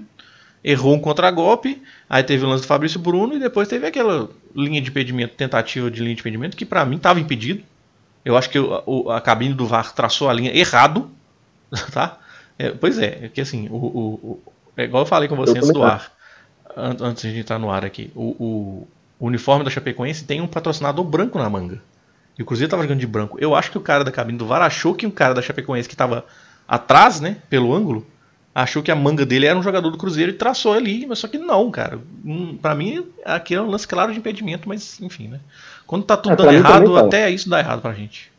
[0.64, 4.81] errou um contra-golpe, aí teve o lance do Fabrício Bruno e depois teve aquela linha
[4.81, 7.62] de impedimento, tentativa de linha de impedimento, que para mim estava impedido.
[8.25, 11.09] Eu acho que o, a cabine do VAR traçou a linha errado,
[11.92, 12.18] tá?
[12.59, 14.42] É, pois é, é que assim, o, o,
[14.77, 16.12] é igual eu falei com você eu antes do ar.
[16.77, 18.11] Antes de entrar no ar aqui.
[18.15, 21.81] O, o, o, uniforme da Chapecoense tem um patrocinador branco na manga.
[22.39, 23.39] E o Cruzeiro tava jogando de branco.
[23.41, 25.89] Eu acho que o cara da cabine do VAR achou que o cara da Chapecoense
[25.89, 26.25] que tava
[26.69, 28.07] atrás, né, pelo ângulo,
[28.55, 31.29] achou que a manga dele era um jogador do Cruzeiro e traçou ali, mas só
[31.29, 31.99] que não, cara.
[32.25, 35.41] Hum, para mim, aqui é um lance claro de impedimento, mas enfim, né?
[35.87, 38.33] Quando tá tudo é, dando errado, até isso dá errado pra gente.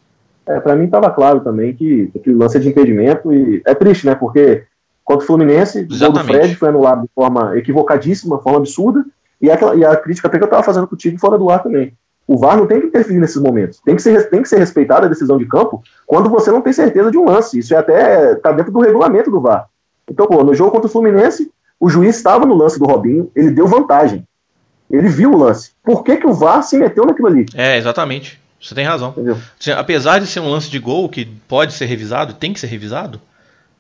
[0.48, 4.06] É, pra mim tava claro também que aquele lance é de impedimento e é triste,
[4.06, 4.16] né?
[4.16, 4.66] Porque
[5.08, 9.06] Contra o Fluminense, o gol do Fred foi anulado de forma equivocadíssima, forma absurda,
[9.42, 11.94] e, aquela, e a crítica até que eu estava fazendo contigo fora do ar também.
[12.28, 13.80] O VAR não tem que interferir nesses momentos.
[13.86, 16.74] Tem que ser, tem que ser respeitada a decisão de campo quando você não tem
[16.74, 17.58] certeza de um lance.
[17.58, 19.70] Isso é até está dentro do regulamento do VAR.
[20.12, 23.52] Então, pô, no jogo contra o Fluminense, o juiz estava no lance do Robinho, ele
[23.52, 24.28] deu vantagem.
[24.92, 25.72] Ele viu o lance.
[25.86, 27.46] Por que, que o VAR se meteu naquilo ali?
[27.56, 28.42] É, exatamente.
[28.62, 29.12] Você tem razão.
[29.12, 29.38] Entendeu?
[29.78, 33.22] Apesar de ser um lance de gol que pode ser revisado, tem que ser revisado,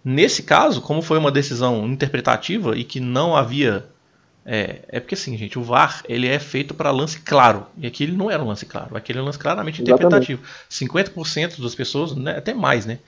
[0.09, 3.85] Nesse caso, como foi uma decisão interpretativa e que não havia.
[4.45, 7.65] É, é porque assim, gente, o VAR ele é feito para lance claro.
[7.77, 8.95] E aqui ele não era um lance claro.
[8.95, 10.41] Aquele é um lance claramente interpretativo.
[10.71, 11.57] Exatamente.
[11.57, 12.99] 50% das pessoas, né, até mais, né?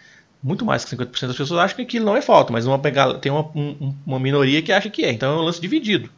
[0.43, 3.13] Muito mais que 50% das pessoas acham que aquilo não é falta, mas uma pegada,
[3.13, 5.11] tem uma, um, uma minoria que acha que é.
[5.13, 6.09] Então é um lance dividido.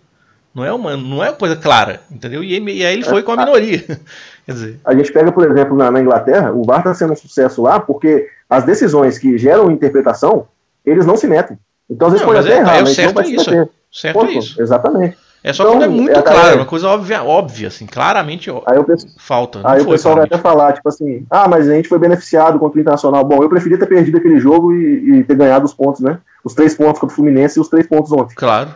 [0.52, 2.44] Não é uma, não é uma coisa clara, entendeu?
[2.44, 3.84] E, e aí ele foi com a minoria.
[4.48, 4.80] Quer dizer.
[4.84, 7.80] A gente pega, por exemplo, na, na Inglaterra, o VAR está sendo um sucesso lá
[7.80, 10.48] porque as decisões que geram interpretação
[10.86, 11.58] eles não se metem.
[11.90, 14.20] Então, às vezes não, pode até é, errar, é, mas certo não vai isso, Certo
[14.20, 14.62] Ponto, isso.
[14.62, 15.18] Exatamente.
[15.44, 18.50] É só então, quando é muito é, claro, é, uma coisa óbvia, óbvia, assim, claramente
[18.68, 19.60] aí eu penso, falta.
[19.64, 22.78] Aí o pessoal vai até falar, tipo assim, ah, mas a gente foi beneficiado contra
[22.78, 23.24] o Internacional.
[23.24, 26.20] Bom, eu preferia ter perdido aquele jogo e, e ter ganhado os pontos, né?
[26.44, 28.36] Os três pontos contra o Fluminense e os três pontos ontem.
[28.36, 28.72] Claro.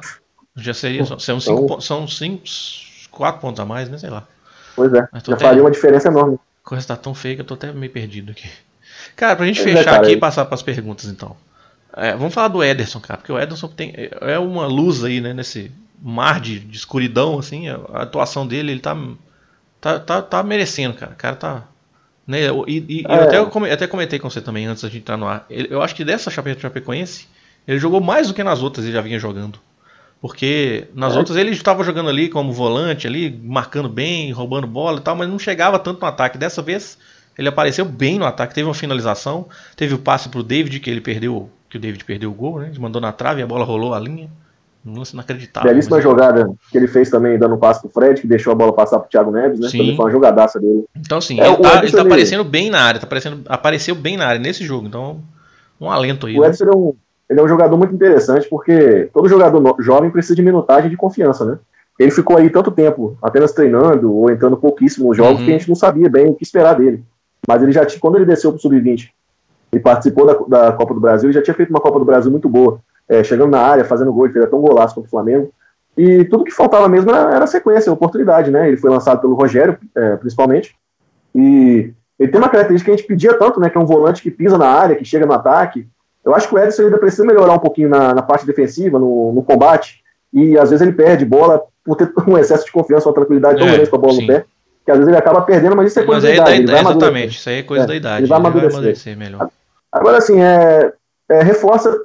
[0.58, 2.44] Já seria, são, cinco, então, são cinco,
[3.12, 4.00] quatro pontos a mais, né?
[4.00, 4.24] Sei lá.
[4.76, 6.40] Pois é, já até, faria uma diferença enorme.
[6.66, 8.50] A coisa tá tão feia que eu tô até meio perdido aqui.
[9.16, 11.36] Cara, pra gente pois é, fechar é, cara, aqui e passar pras perguntas, então.
[11.96, 15.34] É, vamos falar do Ederson, cara, porque o Ederson tem, é uma luz aí, né,
[15.34, 18.98] nesse mar de, de escuridão, assim, a atuação dele, ele tá,
[19.80, 21.14] tá, tá, tá merecendo, cara.
[21.14, 21.64] O cara tá.
[22.28, 23.16] Né, e, e é.
[23.16, 25.46] eu até, eu até comentei com você também antes da gente entrar no ar.
[25.50, 27.28] Eu acho que dessa Chapecoense,
[27.68, 29.60] ele jogou mais do que nas outras ele já vinha jogando.
[30.20, 31.18] Porque nas é.
[31.18, 35.30] outras ele estava jogando ali como volante, ali, marcando bem, roubando bola e tal, mas
[35.30, 36.38] não chegava tanto no ataque.
[36.38, 36.98] Dessa vez
[37.38, 41.02] ele apareceu bem no ataque, teve uma finalização, teve o passe pro David que ele
[41.02, 42.70] perdeu que o David perdeu o gol, né?
[42.72, 44.30] Ele mandou na trave e a bola rolou a linha.
[44.86, 45.70] Um lance inacreditável.
[45.70, 46.04] Belíssima mas...
[46.04, 49.00] jogada que ele fez também, dando um passo pro Fred, que deixou a bola passar
[49.00, 49.68] pro Thiago Neves, né?
[49.68, 49.80] Sim.
[49.80, 50.86] Também foi uma jogadaça dele.
[50.96, 54.16] Então, sim, é, ele, tá, ele tá aparecendo bem na área, tá aparecendo, apareceu bem
[54.16, 54.88] na área nesse jogo.
[54.88, 55.20] Então,
[55.82, 56.38] um alento aí.
[56.38, 56.50] O né?
[56.50, 56.94] Edson é um,
[57.30, 61.44] ele é um jogador muito interessante, porque todo jogador jovem precisa de minutagem de confiança,
[61.44, 61.58] né?
[62.00, 65.46] Ele ficou aí tanto tempo apenas treinando ou entrando pouquíssimo nos jogos uhum.
[65.46, 67.04] que a gente não sabia bem o que esperar dele.
[67.48, 69.10] Mas ele já tinha, quando ele desceu pro Sub-20
[69.76, 72.32] e participou da, da, Copa do Brasil, e já tinha feito uma Copa do Brasil
[72.32, 75.12] muito boa, é, chegando na área, fazendo gol, ele fez até um golaço contra o
[75.12, 75.52] Flamengo.
[75.98, 78.70] E tudo que faltava mesmo era, era sequência, oportunidade, né?
[78.70, 80.74] Ele foi lançado pelo Rogério, é, principalmente.
[81.34, 83.70] E ele tem uma característica que a gente pedia tanto, né?
[83.70, 85.86] Que é um volante que pisa na área, que chega no ataque.
[86.24, 89.34] Eu acho que o Edson ainda precisa melhorar um pouquinho na, na parte defensiva, no,
[89.34, 90.02] no, combate.
[90.34, 93.68] E às vezes ele perde bola por ter um excesso de confiança, uma tranquilidade tão
[93.68, 94.22] é, grande com a bola sim.
[94.22, 94.46] no pé,
[94.86, 96.72] que às vezes ele acaba perdendo, mas isso é coisa mas da idade.
[96.72, 98.22] É, exatamente, isso aí é coisa é, da idade.
[98.24, 98.72] Ele vai amadurecer.
[98.72, 99.50] Vai amadurecer melhor.
[99.96, 100.92] Agora, assim, é,
[101.30, 101.98] é, reforça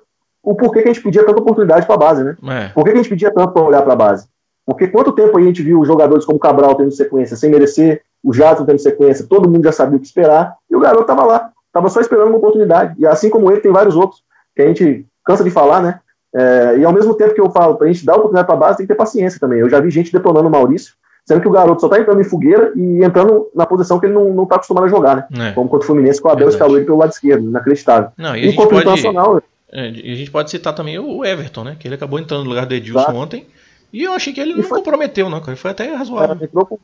[0.43, 2.37] o porquê que a gente pedia tanta oportunidade para a base, né?
[2.49, 2.69] É.
[2.69, 4.29] Por que, que a gente pedia tanto para olhar para a base?
[4.65, 8.65] Porque quanto tempo a gente viu jogadores como Cabral tendo sequência sem merecer, o Jato
[8.65, 11.89] tendo sequência, todo mundo já sabia o que esperar, e o garoto estava lá, estava
[11.89, 12.95] só esperando uma oportunidade.
[12.97, 14.23] E assim como ele, tem vários outros,
[14.55, 16.01] que a gente cansa de falar, né?
[16.33, 18.59] É, e ao mesmo tempo que eu falo, para a gente dar oportunidade para a
[18.59, 19.59] base, tem que ter paciência também.
[19.59, 20.95] Eu já vi gente detonando o Maurício,
[21.31, 24.15] sendo que o garoto só está entrando em fogueira e entrando na posição que ele
[24.15, 25.51] não está acostumado a jogar, né?
[25.51, 25.53] É.
[25.53, 28.11] Como contra o Fluminense, com o Abel escalou ele pelo lado esquerdo, inacreditável.
[28.19, 29.41] Não, e Enquanto o Internacional.
[29.71, 31.77] É, e a gente pode citar também o Everton, né?
[31.79, 33.47] Que ele acabou entrando no lugar do Edilson ontem.
[33.93, 34.79] E eu achei que ele não foi...
[34.79, 36.37] comprometeu, não, Ele foi até razoável.
[36.41, 36.79] É, entrou, com,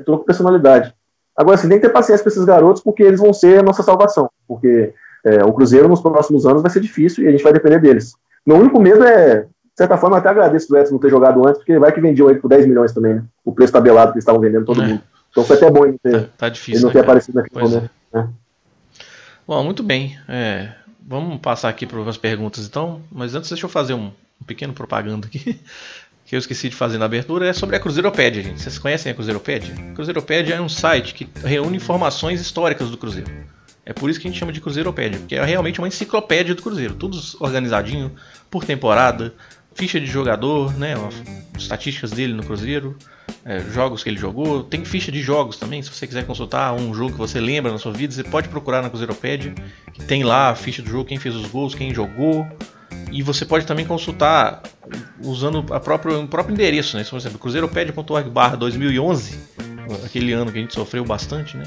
[0.00, 0.92] entrou com personalidade.
[1.36, 3.84] Agora, assim, tem que ter paciência com esses garotos, porque eles vão ser a nossa
[3.84, 4.28] salvação.
[4.48, 4.92] Porque
[5.24, 8.14] é, o Cruzeiro nos próximos anos vai ser difícil e a gente vai depender deles.
[8.44, 11.46] Meu único medo é, de certa forma, eu até agradeço o Edson não ter jogado
[11.46, 13.24] antes, porque vai que vendiam ele por 10 milhões também, né?
[13.44, 14.86] O preço tabelado que eles estavam vendendo todo é.
[14.86, 15.02] mundo.
[15.30, 17.60] Então foi até bom ele, ter, tá, tá difícil, ele não né, ter aparecido naquele
[17.60, 17.90] pois momento.
[18.10, 18.16] É.
[18.16, 18.28] Né?
[19.46, 20.18] Bom, muito bem.
[20.26, 20.70] É,
[21.06, 24.10] vamos passar aqui para as perguntas então, mas antes deixa eu fazer um,
[24.40, 25.60] um pequeno propaganda aqui.
[26.24, 28.60] que eu esqueci de fazer na abertura, é sobre a Cruzeiropédia, gente.
[28.60, 29.74] Vocês conhecem a Cruzeiropédia?
[29.92, 33.30] A Cruzeiropédia é um site que reúne informações históricas do Cruzeiro.
[33.84, 36.62] É por isso que a gente chama de Cruzeiropédia, porque é realmente uma enciclopédia do
[36.62, 38.10] Cruzeiro, tudo organizadinho,
[38.50, 39.32] por temporada,
[39.76, 40.94] ficha de jogador, né,
[41.56, 42.96] estatísticas dele no Cruzeiro,
[43.44, 46.92] é, jogos que ele jogou, tem ficha de jogos também, se você quiser consultar um
[46.94, 49.54] jogo que você lembra na sua vida, você pode procurar na Cruzeiropédia,
[49.92, 52.46] que tem lá a ficha do jogo, quem fez os gols, quem jogou,
[53.12, 54.62] e você pode também consultar
[55.22, 57.04] usando a própria, o próprio endereço, né?
[57.04, 59.38] Por exemplo, cruzeiroped.org barra 2011,
[60.04, 61.64] aquele ano que a gente sofreu bastante, né?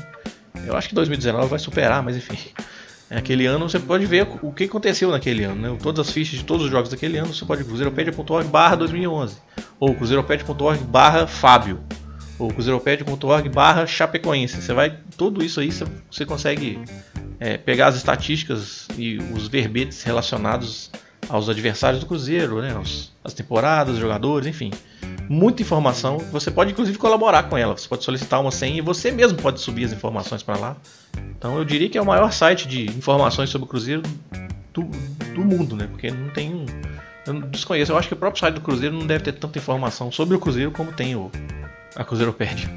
[0.65, 2.37] Eu acho que 2019 vai superar, mas enfim.
[3.09, 5.77] Aquele ano você pode ver o que aconteceu naquele ano, né?
[5.81, 9.37] Todas as fichas de todos os jogos daquele ano você pode cruzeiropedia.org barra 2011
[9.79, 11.79] ou cruzeiropedia.org barra Fábio
[12.37, 14.61] ou cruzeiropedia.org barra Chapecoense.
[14.61, 16.79] Você vai tudo isso aí você consegue
[17.39, 20.91] é, pegar as estatísticas e os verbetes relacionados
[21.29, 22.75] aos adversários do Cruzeiro, né,
[23.23, 24.71] as temporadas, os jogadores, enfim.
[25.29, 26.17] Muita informação.
[26.31, 27.77] Você pode inclusive colaborar com ela.
[27.77, 30.75] Você pode solicitar uma senha e você mesmo pode subir as informações para lá.
[31.37, 34.01] Então eu diria que é o maior site de informações sobre o Cruzeiro
[34.73, 34.83] do,
[35.35, 35.87] do mundo, né?
[35.87, 36.65] Porque não tem um.
[37.27, 37.91] Eu desconheço.
[37.91, 40.39] Eu acho que o próprio site do Cruzeiro não deve ter tanta informação sobre o
[40.39, 41.31] Cruzeiro como tem o,
[41.95, 42.69] a Cruzeiropédia.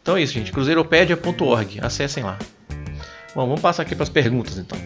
[0.00, 0.50] Então é isso, gente.
[0.52, 1.80] Cruzeiropédia.org.
[1.82, 2.38] Acessem lá.
[3.34, 4.78] Bom, vamos passar aqui para as perguntas então.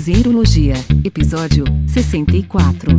[0.00, 0.72] Cruzeirologia,
[1.04, 2.90] episódio 64.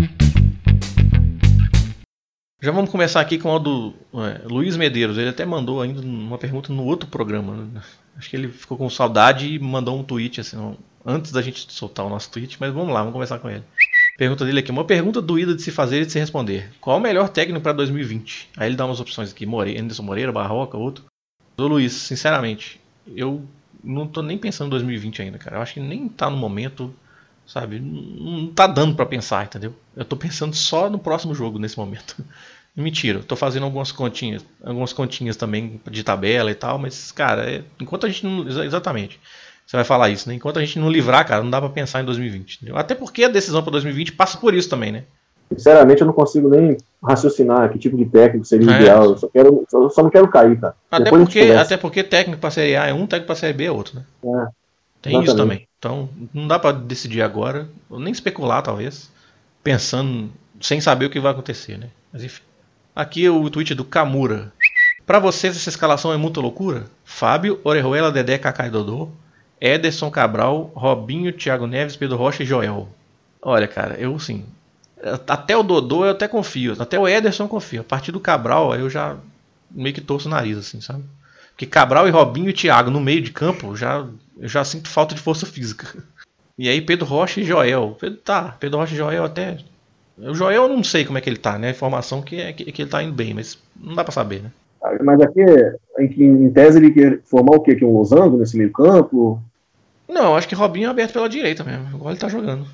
[2.62, 5.18] Já vamos começar aqui com o do é, Luiz Medeiros.
[5.18, 7.56] Ele até mandou ainda uma pergunta no outro programa.
[7.56, 7.82] Né?
[8.16, 12.06] Acho que ele ficou com saudade e mandou um tweet assim, antes da gente soltar
[12.06, 13.64] o nosso tweet, mas vamos lá, vamos começar com ele.
[14.16, 16.72] Pergunta dele aqui, uma pergunta doída de se fazer e de se responder.
[16.80, 18.50] Qual o melhor técnico para 2020?
[18.56, 21.06] Aí ele dá umas opções aqui, Moreira, Anderson Moreira, Barroca, outro.
[21.58, 22.80] Ô Luiz, sinceramente,
[23.16, 23.44] eu
[23.84, 25.58] não tô nem pensando em 2020 ainda, cara.
[25.58, 26.94] Eu acho que nem tá no momento,
[27.46, 27.80] sabe?
[27.80, 29.76] Não tá dando para pensar, entendeu?
[29.96, 32.24] Eu tô pensando só no próximo jogo nesse momento.
[32.76, 37.64] Mentira, tô fazendo algumas continhas, algumas continhas também de tabela e tal, mas, cara, é,
[37.80, 38.48] enquanto a gente não.
[38.64, 39.20] Exatamente.
[39.66, 40.36] Você vai falar isso, né?
[40.36, 42.56] Enquanto a gente não livrar, cara, não dá para pensar em 2020.
[42.56, 42.78] Entendeu?
[42.78, 45.04] Até porque a decisão para 2020 passa por isso também, né?
[45.58, 48.82] Sinceramente, eu não consigo nem raciocinar que tipo de técnico seria é.
[48.82, 49.04] ideal.
[49.06, 50.74] Eu só, quero, eu só não quero cair, tá?
[50.90, 53.72] Até porque, até porque técnico para Série A é um, técnico para Série B é
[53.72, 54.06] outro, né?
[54.24, 54.48] É,
[55.02, 55.28] Tem exatamente.
[55.28, 55.68] isso também.
[55.78, 59.10] Então, não dá para decidir agora, ou nem especular, talvez,
[59.64, 61.88] pensando, sem saber o que vai acontecer, né?
[62.14, 62.44] Mas enfim.
[62.96, 64.52] Aqui é o tweet do Kamura.
[65.06, 66.86] Para vocês, essa escalação é muita loucura?
[67.04, 69.10] Fábio, Orejuela, Dedé, Kaká e Dodô,
[69.60, 72.88] Ederson Cabral, Robinho, Thiago Neves, Pedro Rocha e Joel.
[73.42, 74.46] Olha, cara, eu sim,
[75.28, 76.76] até o Dodô eu até confio.
[76.80, 77.82] Até o Ederson eu confio.
[77.82, 79.18] A partir do Cabral eu já
[79.70, 81.04] meio que torço o nariz, assim, sabe?
[81.52, 84.06] Porque Cabral e Robinho e Thiago no meio de campo já,
[84.40, 85.88] eu já sinto falta de força física.
[86.58, 87.98] E aí Pedro Rocha e Joel.
[88.00, 89.58] Pedro, tá, Pedro Rocha e Joel até.
[90.18, 91.70] O Joel eu não sei como é que ele tá, né?
[91.70, 94.44] A informação que é que, que ele tá indo bem, mas não dá pra saber,
[94.44, 94.52] né?
[95.04, 95.42] Mas aqui,
[96.00, 97.76] em, em tese, ele quer formar o quê?
[97.76, 99.42] Que um losango nesse meio campo?
[100.08, 102.66] Não, acho que Robinho é aberto pela direita mesmo, igual ele tá jogando.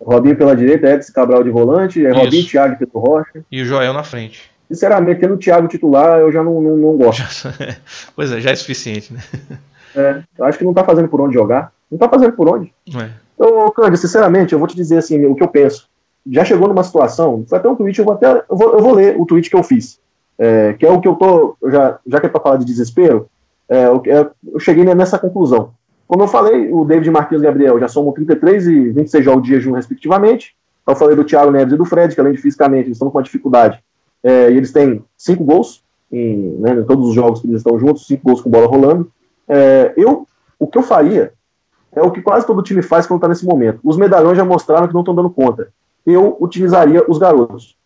[0.00, 3.44] Robinho pela direita, Edson Cabral de volante, é Robinho, Thiago e Pedro Rocha.
[3.50, 4.50] E o Joel na frente.
[4.70, 7.22] Sinceramente, tendo o Thiago titular, eu já não, não, não gosto.
[8.16, 9.20] pois é, já é suficiente, né?
[9.92, 11.72] É, eu acho que não tá fazendo por onde jogar.
[11.90, 12.72] Não tá fazendo por onde.
[12.94, 13.10] É.
[13.36, 15.88] Ô, Cândido, sinceramente, eu vou te dizer assim, o que eu penso.
[16.30, 18.44] Já chegou numa situação, foi até um tweet, eu vou até.
[18.48, 19.98] Eu vou, eu vou ler o tweet que eu fiz.
[20.38, 21.56] É, que é o que eu tô.
[21.68, 23.28] Já, já que é pra falar de desespero,
[23.68, 25.72] é, eu, é, eu cheguei nessa conclusão.
[26.10, 29.50] Como eu falei, o David Marquinhos e Gabriel já somam 33 e 26 jogos de
[29.50, 30.56] jejum, respectivamente.
[30.84, 33.18] Eu falei do Thiago Neves e do Fred, que além de fisicamente, eles estão com
[33.18, 33.80] uma dificuldade.
[34.20, 37.78] É, e eles têm cinco gols em, né, em, todos os jogos que eles estão
[37.78, 39.08] juntos, cinco gols com bola rolando.
[39.48, 40.26] É, eu,
[40.58, 41.32] o que eu faria
[41.92, 43.78] é o que quase todo time faz quando está nesse momento.
[43.84, 45.68] Os medalhões já mostraram que não estão dando conta.
[46.04, 47.76] Eu utilizaria os garotos.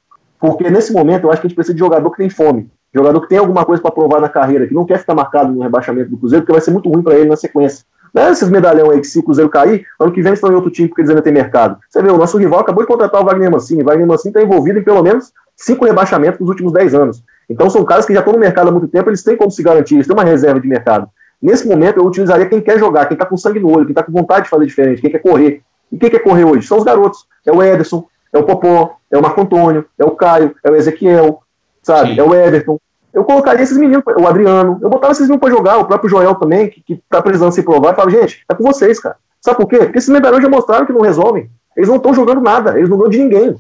[0.41, 2.71] Porque nesse momento eu acho que a gente precisa de jogador que tem fome.
[2.95, 5.61] Jogador que tem alguma coisa para provar na carreira, que não quer ficar marcado no
[5.61, 7.85] rebaixamento do Cruzeiro, porque vai ser muito ruim para ele na sequência.
[8.15, 10.55] Não é esses medalhão aí que se o Cruzeiro cair, ano que vem estão em
[10.55, 11.79] outro time porque eles ainda têm mercado.
[11.91, 13.83] Você vê, o nosso rival acabou de contratar o Wagner Mancini.
[13.83, 17.25] O Wagner Mancini está envolvido em pelo menos cinco rebaixamentos nos últimos dez anos.
[17.51, 19.63] Então são caras que já estão no mercado há muito tempo, eles têm como se
[19.63, 21.09] garantir, eles têm uma reserva de mercado.
[21.43, 24.03] Nesse momento, eu utilizaria quem quer jogar, quem está com sangue no olho, quem está
[24.03, 25.61] com vontade de fazer diferente, quem quer correr.
[25.93, 26.67] E quem quer correr hoje?
[26.67, 27.27] São os garotos.
[27.45, 30.77] É o Ederson, é o Popó, é o Marco Antônio, é o Caio, é o
[30.77, 31.43] Ezequiel,
[31.83, 32.15] sabe?
[32.15, 32.21] Sim.
[32.21, 32.79] É o Everton.
[33.15, 36.35] Eu colocaria esses meninos, o Adriano, eu botava esses meninos para jogar, o próprio Joel
[36.35, 39.17] também, que, que tá precisando se provar, e falava, gente, é com vocês, cara.
[39.41, 39.79] Sabe por quê?
[39.79, 41.49] Porque esses medalhões já mostraram que não resolvem.
[41.77, 43.57] Eles não estão jogando nada, eles não ganham de ninguém.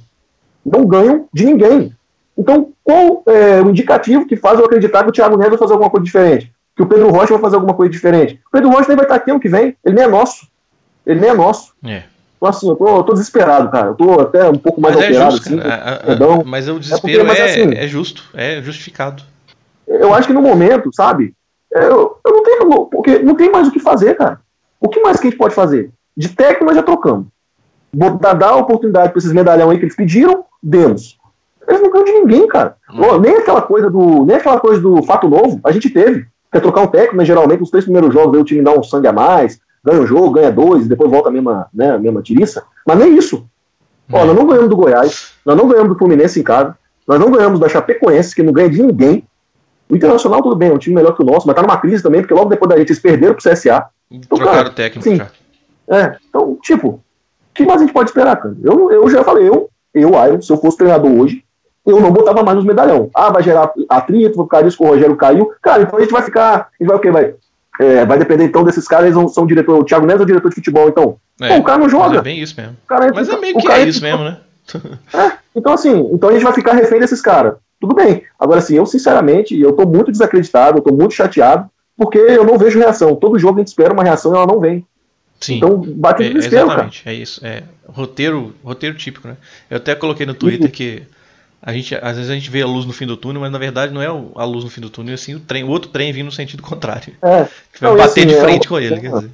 [0.64, 1.94] Não ganham de ninguém.
[2.36, 5.72] Então, qual é o indicativo que faz eu acreditar que o Thiago Neves vai fazer
[5.72, 6.52] alguma coisa diferente?
[6.76, 8.40] Que o Pedro Rocha vai fazer alguma coisa diferente?
[8.46, 10.48] O Pedro Rocha nem vai estar aqui ano que vem, ele nem é nosso.
[11.06, 11.72] Ele nem é nosso.
[11.84, 12.02] É.
[12.36, 13.88] Então, assim, eu tô, eu tô desesperado, cara.
[13.88, 15.60] Eu tô até um pouco mais mas é alterado, é justo, assim.
[15.60, 19.22] A, a, a, mas o desespero é, porque, é, assim, é, justo, é justificado.
[20.00, 21.34] Eu acho que no momento, sabe?
[21.72, 22.86] É, eu, eu não tenho.
[22.86, 24.40] Porque não tem mais o que fazer, cara.
[24.80, 25.90] O que mais que a gente pode fazer?
[26.16, 27.26] De técnico nós já trocamos.
[27.92, 31.18] Vou dar, a oportunidade para esses medalhão aí que eles pediram, demos.
[31.66, 32.76] Eles não ganham de ninguém, cara.
[32.92, 33.18] Hum.
[33.20, 34.24] Nem aquela coisa do.
[34.24, 36.26] Nem aquela coisa do fato novo, a gente teve.
[36.52, 39.08] Quer trocar um técnico, mas geralmente nos três primeiros jogos o time dá um sangue
[39.08, 42.62] a mais, ganha o jogo, ganha dois, depois volta a mesma, né, a mesma tiriça.
[42.86, 43.46] Mas nem isso.
[44.12, 44.26] Ó, hum.
[44.26, 46.76] nós não ganhamos do Goiás, nós não ganhamos do Fluminense em casa,
[47.06, 49.26] nós não ganhamos da Chapecoense, que não ganha de ninguém.
[49.88, 52.02] O Internacional, tudo bem, é um time melhor que o nosso, mas tá numa crise
[52.02, 53.86] também, porque logo depois da gente eles perderam pro CSA.
[54.10, 55.28] Então, Trocaram o técnico sim, já.
[55.88, 57.00] É, então, tipo, o
[57.54, 58.56] que mais a gente pode esperar, cara?
[58.62, 61.44] Eu, eu já falei, eu, eu, Iron, se eu fosse treinador hoje,
[61.86, 63.10] eu não botava mais nos medalhão.
[63.14, 65.52] Ah, vai gerar atrito, vai ficar isso com o Rogério caiu.
[65.60, 66.54] Cara, então a gente vai ficar.
[66.54, 67.10] A gente vai o quê?
[67.10, 67.34] Vai,
[67.78, 69.78] é, vai depender então desses caras, eles são, diretor.
[69.78, 71.16] O Thiago Neves é o diretor de futebol, então.
[71.40, 72.18] É, Pô, o cara não joga.
[72.18, 72.76] É bem isso mesmo.
[72.86, 74.38] Cara, mas é meio que é isso mesmo, né?
[75.12, 77.54] É, então assim, então a gente vai ficar refém desses caras.
[77.84, 78.22] Tudo bem.
[78.40, 82.56] Agora, assim, eu sinceramente, eu tô muito desacreditado, eu tô muito chateado, porque eu não
[82.56, 83.14] vejo reação.
[83.14, 84.86] Todo jogo a gente espera uma reação e ela não vem.
[85.38, 85.56] Sim.
[85.56, 87.14] Então bate no é, desespero, Exatamente, cara.
[87.14, 87.44] é isso.
[87.44, 89.36] É roteiro, roteiro típico, né?
[89.68, 91.02] Eu até coloquei no Twitter que
[91.62, 93.58] a gente, às vezes a gente vê a luz no fim do túnel, mas na
[93.58, 95.90] verdade não é a luz no fim do túnel, é assim o trem, o outro
[95.90, 97.12] trem vindo no sentido contrário.
[97.20, 97.44] É.
[97.70, 99.30] Que vai não, bater assim, de é frente é com ele, quer dizer.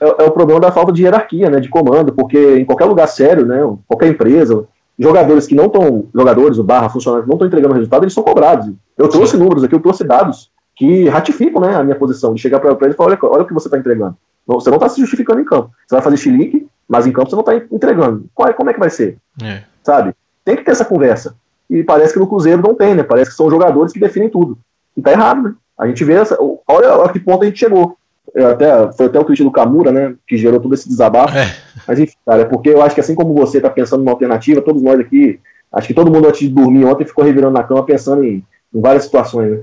[0.00, 3.08] É, é, o problema da falta de hierarquia, né, de comando, porque em qualquer lugar
[3.08, 4.64] sério, né, qualquer empresa,
[5.00, 8.70] jogadores que não estão, jogadores, o barra, funcionários não estão entregando resultado, eles são cobrados.
[8.98, 12.60] Eu trouxe números aqui, eu trouxe dados que ratificam, né, a minha posição, de chegar
[12.60, 14.16] para ele e falar, olha, olha o que você está entregando.
[14.46, 15.70] Você não está se justificando em campo.
[15.86, 18.26] Você vai fazer chilique, mas em campo você não está entregando.
[18.34, 19.16] Qual, como é que vai ser?
[19.42, 19.62] É.
[19.82, 20.14] Sabe?
[20.44, 21.34] Tem que ter essa conversa.
[21.68, 23.02] E parece que no Cruzeiro não tem, né?
[23.02, 24.58] Parece que são jogadores que definem tudo.
[24.96, 25.54] E tá errado, né?
[25.78, 26.36] A gente vê essa.
[26.66, 27.96] Olha a que ponto a gente chegou.
[28.34, 30.14] Eu até, foi até o tweet do Camura, né?
[30.26, 31.36] Que gerou todo esse desabafo.
[31.36, 31.54] É.
[31.86, 34.62] Mas enfim, cara, é porque eu acho que assim como você tá pensando numa alternativa,
[34.62, 35.40] todos nós aqui,
[35.72, 38.80] acho que todo mundo antes de dormir ontem ficou revirando na cama pensando em, em
[38.80, 39.60] várias situações, né?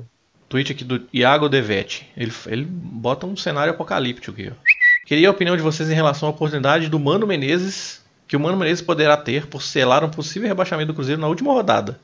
[0.49, 2.09] Tweet aqui do Iago Devetti.
[2.15, 4.51] Ele, ele bota um cenário apocalíptico aqui.
[5.05, 8.57] Queria a opinião de vocês em relação à oportunidade do Mano Menezes que o Mano
[8.57, 11.99] Menezes poderá ter por selar um possível rebaixamento do Cruzeiro na última rodada.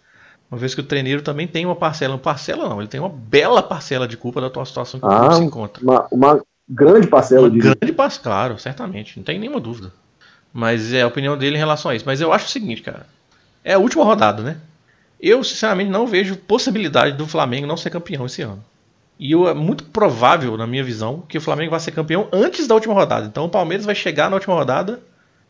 [0.50, 3.10] Uma vez que o treineiro também tem uma parcela, uma parcela não, ele tem uma
[3.10, 5.84] bela parcela de culpa da tua situação que o ah, se encontra.
[5.84, 6.42] Uma, uma
[6.74, 7.50] grande parcela.
[7.50, 7.60] De...
[7.60, 9.92] grande parcela, claro, certamente, não tem nenhuma dúvida.
[10.52, 12.06] Mas é a opinião dele em relação a isso.
[12.06, 13.08] Mas eu acho o seguinte, cara,
[13.64, 14.58] é a última rodada, né?
[15.20, 18.64] Eu, sinceramente, não vejo possibilidade do Flamengo não ser campeão esse ano.
[19.18, 22.68] E eu, é muito provável, na minha visão, que o Flamengo vai ser campeão antes
[22.68, 23.26] da última rodada.
[23.26, 25.00] Então o Palmeiras vai chegar na última rodada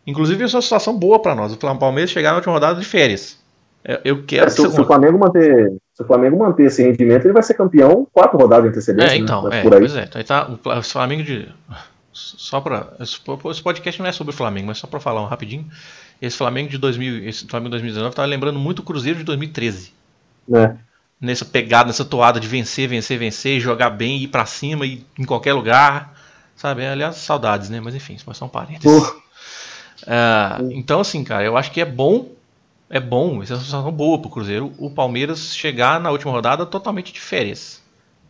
[0.06, 1.54] Inclusive, isso é uma situação boa para nós.
[1.54, 3.38] O Palmeiras chegar na última rodada de férias.
[3.86, 7.26] É, eu quero é, se, se, o Flamengo manter, se o Flamengo manter esse rendimento,
[7.26, 9.14] ele vai ser campeão quatro rodadas de antecedência.
[9.14, 9.60] É, então, né?
[9.60, 9.80] é, por aí.
[9.80, 10.04] pois é.
[10.04, 11.50] Então, tá, o Flamengo de.
[12.14, 15.68] Só para esse podcast não é sobre o Flamengo, mas só para falar um rapidinho.
[16.22, 19.92] Esse Flamengo de 2000, esse Flamengo 2019 tá lembrando muito o Cruzeiro de 2013.
[20.54, 20.76] É.
[21.20, 25.26] Nessa pegada, nessa toada de vencer, vencer, vencer, jogar bem, ir para cima e em
[25.26, 26.14] qualquer lugar,
[26.56, 26.86] sabe?
[26.86, 27.82] Aliás, saudades, né?
[27.82, 28.86] Mas enfim, isso são parênteses.
[28.86, 29.24] Uh.
[30.04, 32.30] Uh, então, assim, cara, eu acho que é bom.
[32.94, 34.70] É bom, essa é uma sensação boa pro Cruzeiro.
[34.78, 37.82] O Palmeiras chegar na última rodada totalmente de férias.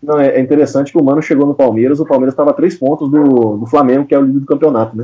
[0.02, 2.78] Não, é, é interessante que o Mano chegou no Palmeiras, o Palmeiras estava a três
[2.78, 5.04] pontos do, do Flamengo, que é o líder do campeonato, né?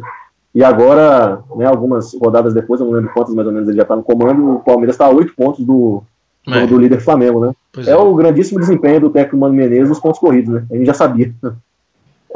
[0.56, 3.84] E agora, né, algumas rodadas depois, eu não lembro quantas mais ou menos ele já
[3.84, 6.04] está no comando, o Palmeiras está a oito pontos do,
[6.48, 6.66] do, É.
[6.66, 7.52] do líder Flamengo, né?
[7.74, 10.66] Pois É o grandíssimo desempenho do técnico Mano Menezes nos pontos corridos, né?
[10.72, 11.34] A gente já sabia.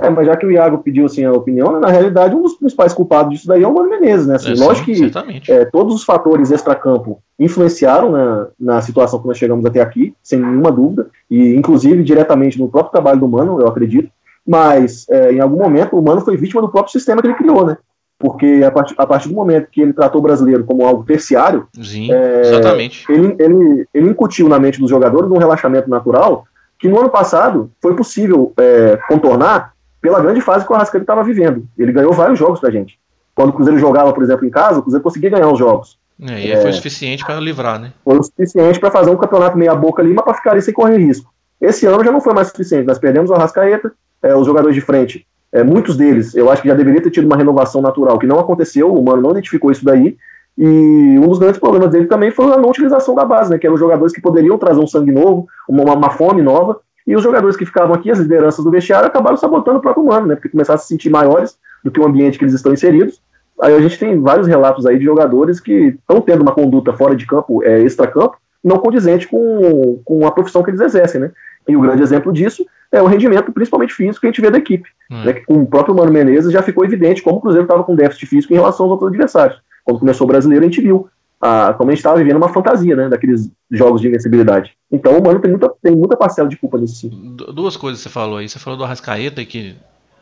[0.03, 2.55] É, mas já que o Iago pediu assim, a opinião, né, na realidade, um dos
[2.55, 4.35] principais culpados disso daí é o Mano Menezes, né?
[4.35, 9.27] Assim, É, lógico sim, que é, todos os fatores extracampo influenciaram na, na situação que
[9.27, 13.61] nós chegamos até aqui, sem nenhuma dúvida, e inclusive diretamente no próprio trabalho do Mano,
[13.61, 14.09] eu acredito,
[14.45, 17.65] mas é, em algum momento o Mano foi vítima do próprio sistema que ele criou,
[17.65, 17.77] né?
[18.19, 21.67] Porque a partir, a partir do momento que ele tratou o brasileiro como algo terciário,
[21.81, 23.05] Sim, é, exatamente.
[23.09, 26.45] ele, ele, ele incutiu na mente dos jogadores um relaxamento natural
[26.79, 29.72] que no ano passado foi possível é, contornar
[30.03, 31.65] pela grande fase que o Arrascaeta estava vivendo.
[31.77, 32.99] Ele ganhou vários jogos da gente.
[33.33, 35.97] Quando o Cruzeiro jogava, por exemplo, em casa, o Cruzeiro conseguia ganhar os jogos.
[36.21, 37.93] É, e aí foi o suficiente para livrar, né?
[38.03, 40.73] Foi o suficiente para fazer um campeonato meia boca ali, mas para ficar ali sem
[40.73, 41.33] correr risco.
[41.59, 42.85] Esse ano já não foi mais suficiente.
[42.85, 46.67] Nós perdemos o Arrascaeta, é, os jogadores de frente, é, muitos deles, eu acho que
[46.67, 49.85] já deveria ter tido uma renovação natural, que não aconteceu, o Mano não identificou isso
[49.85, 50.17] daí.
[50.57, 53.57] E um dos grandes problemas dele também foi a não utilização da base, né?
[53.57, 57.23] Que eram jogadores que poderiam trazer um sangue novo, uma, uma fome nova, e os
[57.23, 60.35] jogadores que ficavam aqui, as lideranças do vestiário, acabaram sabotando o próprio Mano, né?
[60.35, 63.21] Porque começaram a se sentir maiores do que o ambiente que eles estão inseridos.
[63.61, 67.15] Aí a gente tem vários relatos aí de jogadores que estão tendo uma conduta fora
[67.15, 71.31] de campo, é, extra-campo, não condizente com, com a profissão que eles exercem, né?
[71.67, 74.57] E o grande exemplo disso é o rendimento, principalmente físico, que a gente vê da
[74.57, 74.87] equipe.
[75.11, 75.23] Hum.
[75.25, 75.33] Né?
[75.33, 78.27] Que com o próprio Mano Menezes já ficou evidente como o Cruzeiro estava com déficit
[78.27, 79.61] físico em relação aos outros adversários.
[79.83, 81.07] Quando começou o brasileiro, a gente viu
[81.43, 83.09] ah, como a gente estava vivendo uma fantasia, né?
[83.09, 84.71] Daqueles jogos de invencibilidade.
[84.91, 87.09] Então o Mano tem muita, tem muita parcela de culpa nisso sim.
[87.35, 88.47] Du- Duas coisas que você falou aí.
[88.47, 89.75] Você falou do Arrascaeta que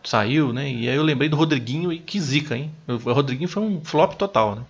[0.03, 0.67] saiu, né?
[0.67, 2.71] E aí eu lembrei do Rodriguinho e que zica, hein?
[2.87, 4.61] O Rodriguinho foi um flop total, né?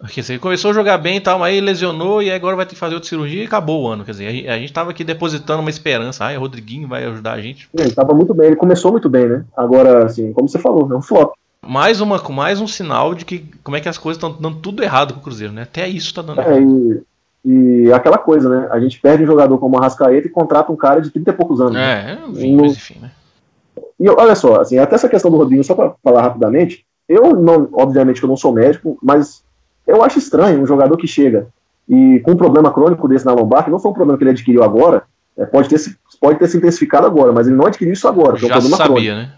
[0.00, 2.64] Porque assim, ele começou a jogar bem e tal, mas aí lesionou e agora vai
[2.64, 4.04] ter que fazer outra cirurgia e acabou o ano.
[4.04, 6.24] Quer dizer, a gente, a gente tava aqui depositando uma esperança.
[6.24, 7.68] Ai, o Rodriguinho vai ajudar a gente.
[7.76, 9.44] Ele estava muito bem, ele começou muito bem, né?
[9.56, 11.32] Agora, assim, como você falou, é um flop.
[11.68, 14.82] Mais, uma, mais um sinal de que como é que as coisas estão dando tudo
[14.82, 15.62] errado com o Cruzeiro, né?
[15.62, 17.02] Até isso tá dando É, errado.
[17.44, 18.68] e, e aquela coisa, né?
[18.70, 21.34] A gente perde um jogador como o Arrascaeta e contrata um cara de 30 e
[21.34, 21.74] poucos anos.
[21.74, 21.80] né?
[21.82, 23.10] É, é, enfim, mas enfim, né?
[24.00, 27.68] E olha só, assim, até essa questão do Rodrigo, só para falar rapidamente, eu não,
[27.72, 29.42] obviamente que eu não sou médico, mas
[29.86, 31.48] eu acho estranho um jogador que chega
[31.88, 34.30] e com um problema crônico desse na lombar, que não foi um problema que ele
[34.30, 35.02] adquiriu agora,
[35.36, 38.32] é, pode, ter, se- pode ter se intensificado agora, mas ele não adquiriu isso agora,
[38.32, 38.96] porque é um Já problema crônico.
[39.00, 39.32] sabia, né?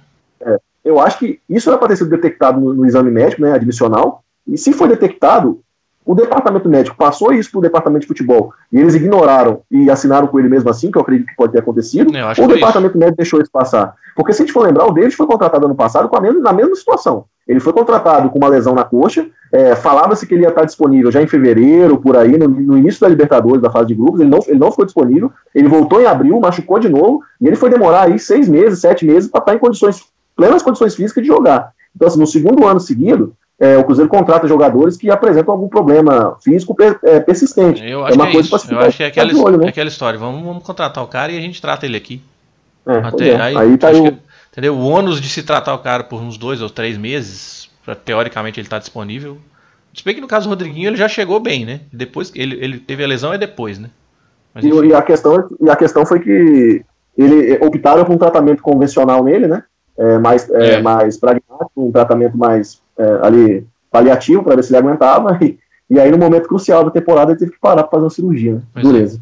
[0.84, 4.22] Eu acho que isso era para ter sido detectado no, no exame médico, né, admissional,
[4.46, 5.60] e se foi detectado,
[6.04, 8.52] o departamento médico passou isso para o departamento de futebol.
[8.72, 11.60] E eles ignoraram e assinaram com ele mesmo assim, que eu acredito que pode ter
[11.60, 13.94] acontecido, ou o departamento médico deixou isso passar.
[14.16, 16.40] Porque se a gente for lembrar, o David foi contratado ano passado com a mesma,
[16.40, 17.26] na mesma situação.
[17.46, 21.10] Ele foi contratado com uma lesão na coxa, é, falava-se que ele ia estar disponível
[21.10, 24.30] já em fevereiro, por aí, no, no início da Libertadores, da fase de grupos, ele
[24.30, 27.68] não, ele não ficou disponível, ele voltou em abril, machucou de novo, e ele foi
[27.68, 30.00] demorar aí seis meses, sete meses para estar em condições,
[30.40, 31.72] plenas condições físicas de jogar.
[31.94, 36.36] Então, assim, no segundo ano seguido, é, o Cruzeiro contrata jogadores que apresentam algum problema
[36.42, 37.82] físico per- é, persistente.
[37.84, 38.50] Eu É acho uma que é coisa isso.
[38.50, 39.66] pra se Eu acho que é aquela, olho, né?
[39.66, 40.18] é aquela história.
[40.18, 42.22] Vamos, vamos contratar o cara e a gente trata ele aqui.
[42.86, 43.40] É, Até, é.
[43.40, 44.16] aí, aí, tá que-
[44.50, 44.74] entendeu?
[44.74, 48.58] O ônus de se tratar o cara por uns dois ou três meses, pra, teoricamente
[48.58, 49.36] ele tá disponível.
[49.94, 51.80] Se bem que no caso do Rodriguinho ele já chegou bem, né?
[51.92, 53.90] Depois ele, ele teve a lesão é depois, né?
[54.54, 56.82] Mas, E, e a questão, e a questão foi que
[57.18, 59.64] ele optaram por um tratamento convencional nele, né?
[60.00, 60.82] É, mais, é, É.
[60.82, 65.38] mais pragmático, um tratamento mais é, ali paliativo para ver se ele aguentava.
[65.44, 65.58] E,
[65.96, 68.54] e aí, no momento crucial da temporada, ele teve que parar para fazer uma cirurgia.
[68.54, 68.62] Né?
[68.72, 68.88] Pois é.
[68.88, 69.20] Dureza.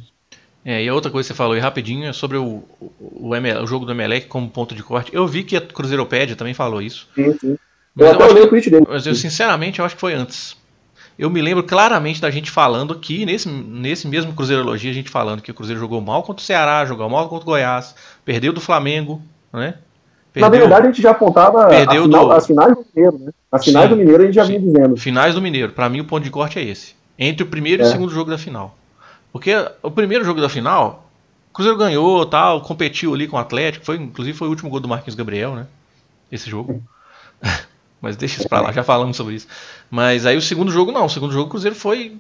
[0.65, 2.93] É, e a outra coisa que você falou aí rapidinho é sobre o, o,
[3.31, 5.11] o ML o jogo do Emelec como ponto de corte.
[5.15, 7.09] Eu vi que a Cruzeiropédia também falou isso.
[7.15, 7.59] Sim, sim.
[7.95, 8.87] Mas Eu eu, até acho olhei o que, tweet dele.
[8.87, 10.57] mas eu sinceramente eu acho que foi antes.
[11.19, 15.41] Eu me lembro claramente da gente falando aqui, nesse, nesse mesmo Cruzeirologia, a gente falando
[15.41, 17.95] que o Cruzeiro jogou mal contra o Ceará, jogou mal contra o Goiás,
[18.27, 19.23] perdeu do Flamengo,
[19.53, 19.75] né?
[20.41, 23.33] Na verdade, a gente já apontava Perdeu final- do- as finais do Mineiro, né?
[23.51, 24.59] As finais Sim, do Mineiro a gente já sim.
[24.59, 24.97] vinha dizendo.
[24.97, 25.73] Finais do Mineiro.
[25.73, 26.95] Pra mim, o ponto de corte é esse.
[27.19, 27.89] Entre o primeiro e É.
[27.89, 28.77] o segundo jogo da final.
[29.33, 31.09] Porque o primeiro jogo da final,
[31.51, 33.85] o Cruzeiro ganhou, tal, competiu ali com o Atlético.
[33.85, 35.67] Foi, inclusive foi o último gol do Marquinhos Gabriel, né?
[36.31, 36.83] Esse jogo.
[38.01, 39.49] Mas deixa isso pra lá, já falamos sobre isso.
[39.91, 41.07] Mas aí o segundo jogo não.
[41.07, 42.17] O segundo jogo o Cruzeiro foi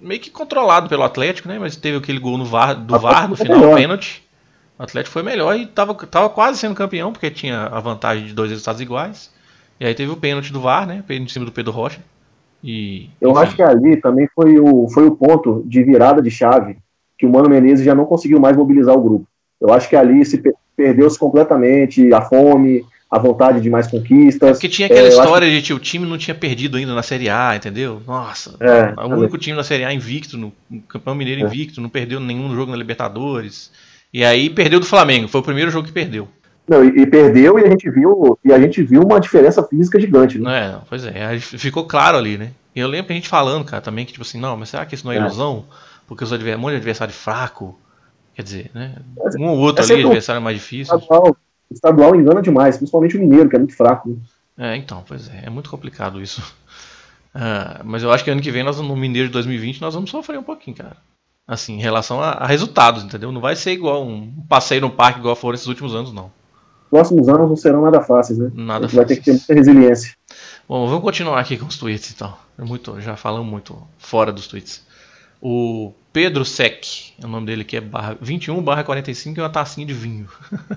[0.00, 1.58] meio que controlado pelo Atlético, né?
[1.58, 4.22] Mas teve aquele gol no VAR, do VAR no foi final, pênalti.
[4.78, 8.34] O Atlético foi melhor e tava, tava quase sendo campeão, porque tinha a vantagem de
[8.34, 9.30] dois resultados iguais.
[9.80, 11.02] E aí teve o pênalti do VAR, né?
[11.06, 12.00] Pênalti em cima do Pedro Rocha.
[12.62, 16.30] E, Eu enfim, acho que ali também foi o, foi o ponto de virada de
[16.30, 16.78] chave
[17.18, 19.26] que o Mano Menezes já não conseguiu mais mobilizar o grupo.
[19.60, 24.52] Eu acho que ali se per- perdeu-se completamente a fome, a vontade de mais conquistas.
[24.52, 27.30] Porque tinha aquela É, história de que o time não tinha perdido ainda na Série
[27.30, 28.02] A, entendeu?
[28.06, 31.44] Nossa, É, o único time na Série A invicto, no, no Campeão Mineiro É.
[31.44, 33.70] invicto, não perdeu nenhum jogo na Libertadores.
[34.12, 36.28] E aí perdeu do Flamengo, foi o primeiro jogo que perdeu.
[36.68, 40.00] Não, e, e perdeu e a gente viu e a gente viu uma diferença física
[40.00, 40.44] gigante, né?
[40.44, 42.50] Não é, pois é, ficou claro ali, né?
[42.74, 44.94] E eu lembro a gente falando, cara, também que tipo assim, não, mas será que
[44.94, 45.20] isso não é É.
[45.20, 45.64] ilusão?
[46.06, 47.78] Porque os adver- um monte de adversário fraco.
[48.34, 48.96] Quer dizer, né?
[49.38, 50.94] Um ou outro é ali, um- adversário mais difícil.
[50.96, 51.36] Estadual,
[51.70, 54.08] estadual engana demais, principalmente o mineiro, que é muito fraco.
[54.10, 54.72] né?
[54.72, 56.42] É, então, pois é, é muito complicado isso.
[57.38, 60.08] Ah, mas eu acho que ano que vem, nós, no Mineiro de 2020, nós vamos
[60.08, 60.96] sofrer um pouquinho, cara.
[61.46, 63.30] Assim, em relação a, a resultados, entendeu?
[63.30, 66.30] Não vai ser igual um passeio no parque igual foram esses últimos anos, não.
[66.90, 68.50] Próximos anos não serão nada fáceis, né?
[68.54, 69.46] Nada gente vai ter que ter fáceis.
[69.48, 70.14] muita resiliência.
[70.68, 72.34] Bom, vamos continuar aqui com os tweets então.
[72.58, 74.84] É muito, já falamos muito fora dos tweets.
[75.40, 76.84] O Pedro Sec,
[77.22, 80.26] o nome dele aqui é barra 21 barra 45 e uma tacinha de vinho.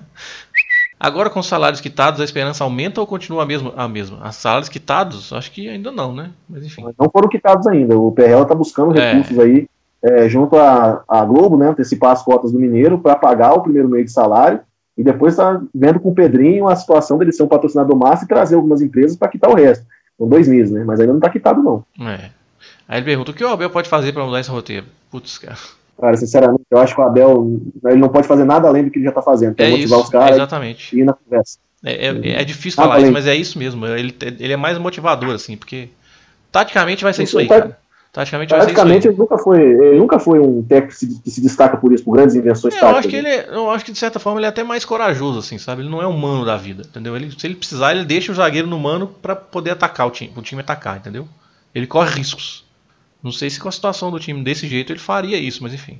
[0.98, 3.72] Agora com os salários quitados, a esperança aumenta ou continua a mesma?
[3.74, 4.18] A mesma?
[4.22, 5.32] As salários quitados?
[5.32, 6.30] Acho que ainda não, né?
[6.46, 6.84] Mas enfim.
[6.98, 7.98] Não foram quitados ainda.
[7.98, 9.12] O PRL está buscando É.
[9.14, 9.66] recursos aí,
[10.02, 11.68] é, junto à, Globo, né?
[11.68, 14.60] Antecipar as cotas do Mineiro para pagar o primeiro mês de salário
[14.96, 18.28] e depois está vendo com o Pedrinho a situação dele ser um patrocinador massa e
[18.28, 19.84] trazer algumas empresas para quitar o resto.
[20.18, 20.84] São dois meses, né?
[20.84, 21.84] Mas ainda não está quitado, não.
[22.06, 22.30] É.
[22.88, 24.86] Aí ele pergunta: o que o Abel pode fazer para mudar esse roteiro?
[25.10, 25.56] Putz, cara.
[26.00, 28.98] Cara, sinceramente, eu acho que o Abel ele não pode fazer nada além do que
[28.98, 30.96] ele já está fazendo, que é, É motivar isso, os caras exatamente.
[30.96, 31.58] e ir na conversa.
[31.84, 33.04] É, é- é difícil Ah, falar falei.
[33.04, 33.86] isso, mas é isso mesmo.
[33.86, 35.88] Ele, ele é mais motivador, assim, porque
[36.50, 37.78] taticamente vai ser isso aí, Tá- cara.
[38.12, 38.52] Taticamente.
[38.54, 41.92] Praticamente ele nunca foi, ele nunca foi um técnico que se, que se destaca por
[41.92, 43.10] isso, por grandes invenções É, eu acho táticas.
[43.10, 45.82] que ele eu acho que de certa forma ele é até mais corajoso, assim, sabe?
[45.82, 47.14] Ele não é um mano da vida, entendeu?
[47.14, 50.32] Ele, se ele precisar, ele deixa o zagueiro no mano pra poder atacar o time,
[50.36, 51.28] o time atacar, entendeu?
[51.74, 52.64] Ele corre riscos.
[53.22, 55.98] Não sei se com a situação do time desse jeito ele faria isso, mas enfim.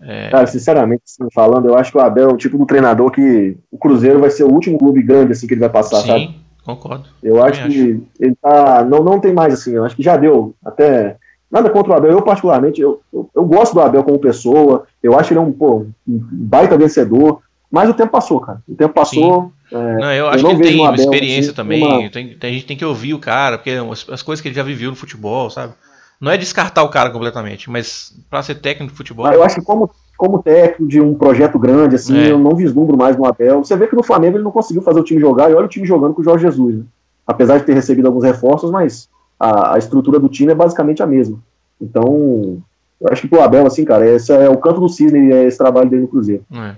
[0.00, 3.10] É, Cara, sinceramente, assim, falando, eu acho que o Abel é o tipo do treinador
[3.10, 6.06] que o Cruzeiro vai ser o último clube grande assim que ele vai passar, sim,
[6.08, 6.34] sabe?
[6.64, 7.08] concordo.
[7.22, 8.84] Eu acho que ele tá.
[8.84, 10.54] Não, não tem mais assim, eu acho que já deu.
[10.64, 11.16] Até.
[11.54, 15.16] Nada contra o Abel, eu particularmente, eu, eu, eu gosto do Abel como pessoa, eu
[15.16, 17.40] acho ele um, pô, um baita vencedor,
[17.70, 18.60] mas o tempo passou, cara.
[18.68, 19.52] O tempo passou.
[19.70, 21.80] é, Não, eu acho não que ele tem uma experiência assim, também.
[21.86, 24.54] uma- Tem, a gente tem que ouvir o cara, porque as, as coisas que ele
[24.56, 25.74] já viveu no futebol, sabe?
[26.20, 29.24] Não é descartar o cara completamente, mas pra ser técnico de futebol.
[29.26, 32.32] Mas eu acho que como, como técnico de um projeto grande, assim, É.
[32.32, 33.62] eu não vislumbro mais no Abel.
[33.64, 35.68] Você vê que no Flamengo ele não conseguiu fazer o time jogar, e olha o
[35.68, 36.84] time jogando com o Jorge Jesus, né?
[37.24, 39.08] Apesar de ter recebido alguns reforços, mas
[39.38, 41.38] a, a estrutura do time é basicamente a mesma.
[41.80, 42.62] Então,
[43.00, 45.58] eu acho que pro Abel, assim, cara, esse é o canto do cisne, é esse
[45.58, 46.44] trabalho dele no Cruzeiro.
[46.52, 46.74] É.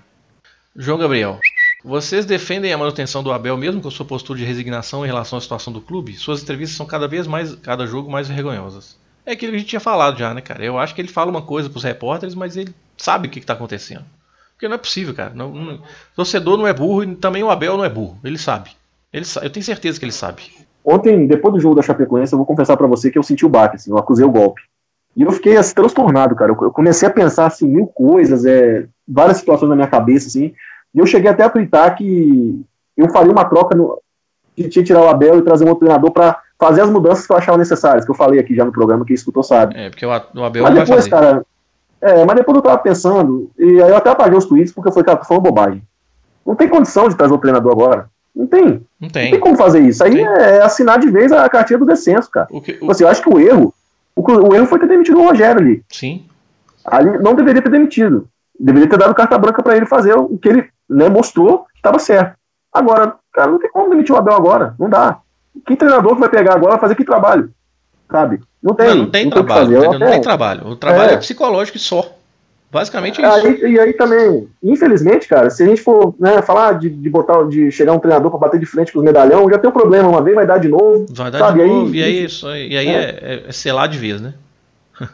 [0.75, 1.39] João Gabriel.
[1.85, 5.41] Vocês defendem a manutenção do Abel mesmo com sua postura de resignação em relação à
[5.41, 6.15] situação do clube?
[6.15, 8.97] Suas entrevistas são cada vez mais, cada jogo mais vergonhosas.
[9.25, 10.65] É aquilo que a gente tinha falado já, né, cara?
[10.65, 13.47] Eu acho que ele fala uma coisa pros repórteres, mas ele sabe o que, que
[13.47, 14.05] tá acontecendo.
[14.53, 15.33] Porque não é possível, cara.
[15.35, 15.81] Não, não-
[16.15, 18.19] torcedor não é burro e também o Abel não é burro.
[18.25, 18.71] Ele sabe.
[19.13, 20.43] Ele eu tenho certeza que ele sabe.
[20.87, 23.49] Ontem, depois do jogo da Chapecoense, eu vou confessar pra você que eu senti o
[23.49, 24.63] baque, assim, eu acusei o golpe.
[25.17, 26.53] E eu fiquei assim, transtornado, cara.
[26.53, 30.55] Eu comecei a pensar assim, mil coisas, é, várias situações na minha cabeça, assim.
[30.95, 32.65] E eu cheguei até a twittar que
[32.97, 34.01] eu faria uma troca no,
[34.55, 37.27] que tinha que tirar o Abel e trazer um outro treinador pra fazer as mudanças
[37.27, 39.77] que eu achava necessárias, que eu falei aqui já no programa, quem escutou sabe.
[39.77, 41.11] É, porque o, Abel Mas não vai depois, fazer.
[41.11, 41.47] cara.
[42.01, 44.93] É, mas depois eu tava pensando, e aí eu até apaguei os tweets porque eu
[44.93, 45.83] falei, cara, tô falando bobagem.
[46.47, 48.09] Não tem condição de trazer o treinador agora.
[48.37, 48.65] Não tem.
[48.67, 49.31] Não Não tem.
[49.31, 50.05] tem como fazer isso.
[50.05, 50.27] Aí Tem.
[50.27, 52.47] é assinar de vez a cartinha do descenso, cara.
[52.51, 53.73] O que, o- Tipo assim, eu acho que o erro,
[54.15, 55.83] o, o erro foi ter demitido o Rogério ali.
[55.91, 56.27] sim.
[56.85, 58.29] Ali não deveria ter demitido.
[58.61, 61.99] Deveria ter dado carta branca pra ele fazer o que ele né, mostrou que estava
[61.99, 62.37] certo.
[62.73, 64.75] Agora, cara, não tem como demitir o Abel agora.
[64.79, 65.19] Não dá.
[65.67, 67.51] Que treinador que vai pegar agora vai fazer que trabalho?
[68.11, 68.41] Sabe?
[68.63, 68.89] Não tem.
[68.91, 69.73] não, não tem o que trabalho.
[69.79, 69.99] entendeu?
[69.99, 70.67] Não tem trabalho.
[70.69, 71.17] O trabalho é, É.
[71.17, 72.09] psicológico e só.
[72.71, 73.47] Basicamente é isso.
[73.65, 77.43] Aí, e aí também, infelizmente, cara, se a gente for né, falar de, de botar,
[77.45, 80.09] de chegar um treinador pra bater de frente com os medalhão, já tem um problema.
[80.09, 81.07] Uma vez vai dar de novo.
[81.11, 83.89] Vai dar sabe, de aí- novo, e aí, isso, e aí é, é, é selar
[83.89, 84.35] de vez, né?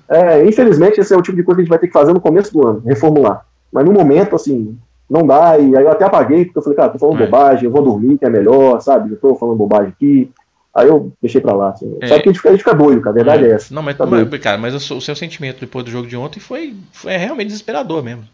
[0.08, 2.12] É, infelizmente, esse é o tipo de coisa que a gente vai ter que fazer
[2.12, 3.44] no começo do ano, reformular.
[3.72, 4.76] Mas no momento, assim,
[5.10, 5.58] não dá.
[5.58, 7.26] E aí eu até apaguei, porque eu falei, cara, tô falando É.
[7.26, 9.10] bobagem, eu vou dormir, que é melhor, sabe?
[9.12, 10.30] Eu tô falando bobagem aqui.
[10.74, 11.70] Aí eu deixei pra lá.
[11.70, 11.96] Assim.
[12.00, 12.06] É.
[12.06, 13.10] Sabe que a gente, fica, a gente fica doido, cara.
[13.10, 13.74] A verdade é, essa.
[13.74, 16.74] Não, mas, Tá mas, cara, mas o seu- sentimento depois do jogo de ontem foi,
[16.92, 18.24] foi realmente desesperador mesmo.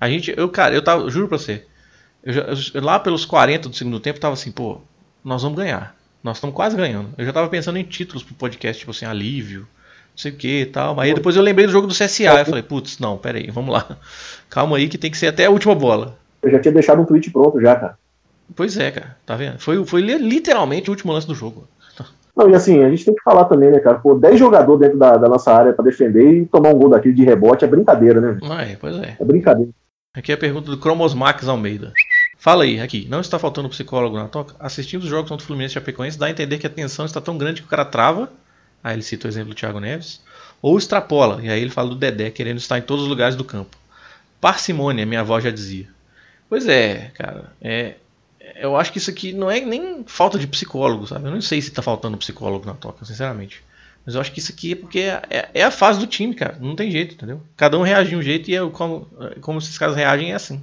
[0.00, 1.64] A gente, eu, cara, eu tava, juro pra você,
[2.24, 2.34] eu
[2.74, 4.78] eu- lá pelos 40 do segundo tempo, eu tava assim, pô,
[5.24, 5.94] nós vamos ganhar.
[6.24, 7.10] Nós estamos quase ganhando.
[7.16, 9.66] Eu já tava pensando em títulos pro podcast, tipo assim, alívio, não
[10.16, 10.94] sei o que e tal.
[10.96, 12.40] Mas aí depois eu lembrei do jogo do CSA.
[12.40, 13.96] Eu falei, putz, não, pera aí, vamos lá.
[14.50, 16.18] Calma aí que tem que ser até a última bola.
[16.42, 17.96] Eu já tinha deixado um tweet pronto já, cara.
[18.54, 19.58] Pois é, cara, tá vendo?
[19.58, 21.66] Foi, foi li- literalmente o último lance do jogo.
[22.36, 23.98] Não, e assim, a gente tem que falar também, né, cara?
[23.98, 27.14] Pô, 10 jogadores dentro da, da nossa área pra defender e tomar um gol daquele
[27.14, 28.38] de rebote é brincadeira, né?
[28.60, 29.16] É, pois é.
[29.18, 29.70] É brincadeira.
[30.14, 31.92] Aqui é a pergunta do Cromosmax Almeida.
[32.38, 33.06] Fala aí, aqui.
[33.08, 34.54] Não está faltando psicólogo na toca?
[34.60, 37.20] Assistindo os jogos contra o Fluminense e Chapecoense, dá a entender que a tensão está
[37.20, 38.30] tão grande que o cara trava.
[38.84, 40.22] Aí ele cita o exemplo do Thiago Neves.
[40.60, 41.40] Ou extrapola.
[41.42, 43.76] E aí ele fala do Dedé, querendo estar em todos os lugares do campo.
[44.40, 45.88] parcimônia, minha avó já dizia.
[46.48, 47.52] Pois é, cara.
[47.60, 47.94] É,
[48.54, 51.26] eu acho que isso aqui não é nem falta de psicólogo, sabe?
[51.26, 53.62] Eu não sei se tá faltando psicólogo na toca, sinceramente.
[54.04, 56.56] Mas eu acho que isso aqui é porque é, é a fase do time, cara.
[56.60, 57.40] Não tem jeito, entendeu?
[57.56, 59.08] Cada um reage de um jeito e é como,
[59.40, 60.60] como esses caras reagem é assim.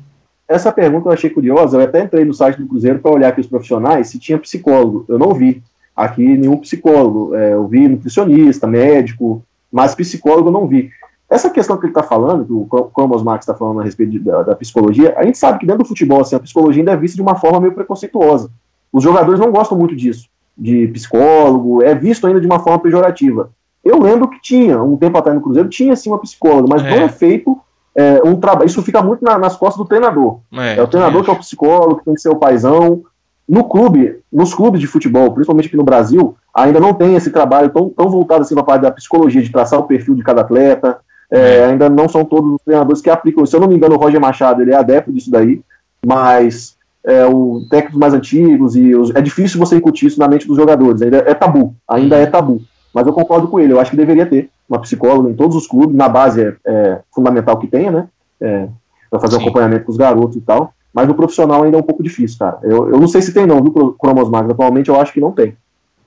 [0.47, 1.77] Essa pergunta eu achei curiosa.
[1.77, 5.05] Eu até entrei no site do Cruzeiro para olhar aqui os profissionais se tinha psicólogo.
[5.09, 5.61] Eu não vi
[5.95, 7.35] aqui nenhum psicólogo.
[7.35, 10.89] É, eu vi nutricionista, médico, mas psicólogo eu não vi.
[11.33, 14.19] Essa questão que ele está falando, que o Cromos Marx está falando a respeito de,
[14.19, 16.95] da, da, psicologia, a gente sabe que dentro do futebol assim, a psicologia ainda é
[16.95, 18.51] vista de uma forma meio preconceituosa.
[18.91, 23.49] Os jogadores não gostam muito disso, de psicólogo, é visto ainda de uma forma pejorativa.
[23.83, 26.89] Eu lembro que tinha, um tempo atrás no Cruzeiro, tinha sim uma psicóloga, mas é.
[26.91, 27.59] não é feito
[27.95, 28.67] é, um trabalho.
[28.67, 30.37] Isso fica muito na, nas costas do treinador.
[30.53, 33.01] É, é o treinador que é o psicólogo, que tem que ser o paizão.
[33.49, 37.71] No clube, nos clubes de futebol, principalmente aqui no Brasil, ainda não tem esse trabalho
[37.71, 40.41] tão, tão voltado assim para a parte da psicologia, de traçar o perfil de cada
[40.41, 40.99] atleta,
[41.31, 43.45] é, é, ainda não são todos os treinadores que aplicam.
[43.45, 45.61] Se eu não me engano, o Roger Machado ele é adepto disso daí,
[46.05, 50.47] mas é, o técnicos mais antigos e os, é difícil você incutir isso na mente
[50.47, 51.01] dos jogadores.
[51.01, 52.61] Ainda é tabu, ainda é tabu.
[52.93, 53.73] Mas eu concordo com ele.
[53.73, 55.95] Eu acho que deveria ter uma psicóloga em todos os clubes.
[55.95, 58.07] Na base é, é fundamental que tenha, né?
[58.39, 58.67] É,
[59.09, 60.73] para fazer o um acompanhamento com os garotos e tal.
[60.93, 62.59] Mas no profissional ainda é um pouco difícil, cara.
[62.61, 64.49] Eu, eu não sei se tem não, viu, Cromos Max?
[64.49, 65.57] Atualmente eu acho que não tem.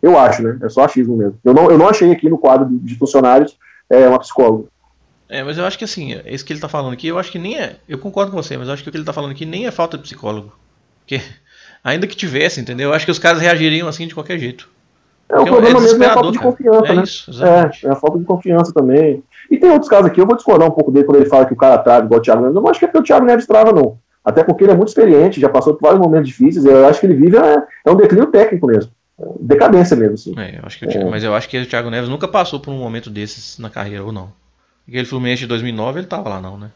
[0.00, 0.58] Eu acho, né?
[0.62, 1.34] É só achismo mesmo.
[1.44, 3.58] Eu não, eu não achei aqui no quadro de funcionários
[3.90, 4.64] é, uma psicóloga.
[5.28, 7.32] É, mas eu acho que assim, é isso que ele tá falando aqui, eu acho
[7.32, 7.76] que nem é.
[7.88, 9.66] Eu concordo com você, mas eu acho que o que ele tá falando aqui nem
[9.66, 10.52] é falta de psicólogo.
[11.00, 11.20] Porque,
[11.82, 12.90] ainda que tivesse, entendeu?
[12.90, 14.68] Eu acho que os caras reagiriam assim de qualquer jeito.
[15.28, 17.02] É, o problema é mesmo é a falta de confiança, é né?
[17.02, 19.22] Isso, é, é a falta de confiança também.
[19.50, 21.52] E tem outros casos aqui, eu vou discordar um pouco dele quando ele fala que
[21.52, 22.56] o cara trava igual o Thiago Neves.
[22.56, 23.98] Eu não acho que é porque o Thiago Neves trava, não.
[24.24, 26.64] Até porque ele é muito experiente, já passou por vários momentos difíceis.
[26.64, 28.90] Eu acho que ele vive é, é um declínio técnico mesmo.
[29.40, 30.34] Decadência mesmo, sim.
[30.36, 32.70] É, eu acho que o, Mas eu acho que o Thiago Neves nunca passou por
[32.70, 34.30] um momento desses na carreira, ou não.
[34.86, 36.70] Aquele Fluminense de 2009, ele tava lá, não, né?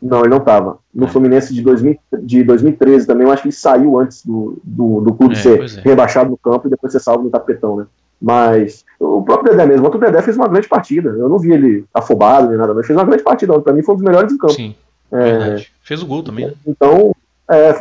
[0.00, 0.78] Não, ele não tava.
[0.92, 1.08] No é.
[1.08, 5.14] Fluminense de, 2000, de 2013 também, eu acho que ele saiu antes do, do, do
[5.14, 5.80] clube é, ser é.
[5.82, 7.86] rebaixado no campo e depois ser salvo no tapetão, né?
[8.20, 11.10] Mas o próprio Dedé mesmo, o Dedé fez uma grande partida.
[11.10, 13.60] Eu não vi ele afobado nem nada, mas fez uma grande partida.
[13.60, 14.54] Para mim foi um dos melhores em campo.
[14.54, 14.74] Sim,
[15.12, 16.46] é, Fez o gol também.
[16.46, 16.54] Né?
[16.66, 17.14] Então,
[17.50, 17.74] é,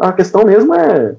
[0.00, 1.16] a questão mesmo é.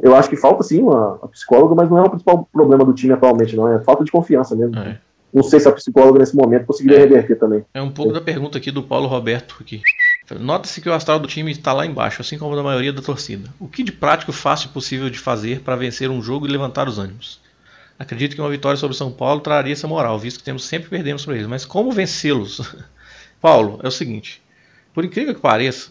[0.00, 2.92] Eu acho que falta sim uma, uma, psicóloga, mas não é o principal problema do
[2.92, 3.66] time atualmente, não.
[3.66, 4.78] É falta de confiança mesmo.
[4.78, 5.00] É.
[5.32, 7.64] Não sei se a psicóloga nesse momento conseguiria é, reverter também.
[7.74, 9.82] É um pouco da pergunta aqui do Paulo Roberto aqui.
[10.38, 13.48] Nota-se que o astral do time está lá embaixo, assim como da maioria da torcida.
[13.58, 16.98] O que de prático fácil possível de fazer para vencer um jogo e levantar os
[16.98, 17.40] ânimos?
[17.98, 21.24] Acredito que uma vitória sobre São Paulo traria essa moral, visto que temos sempre perdemos
[21.24, 21.46] para eles.
[21.46, 22.60] Mas como vencê-los?
[23.40, 24.42] Paulo, é o seguinte.
[24.92, 25.90] Por incrível que pareça,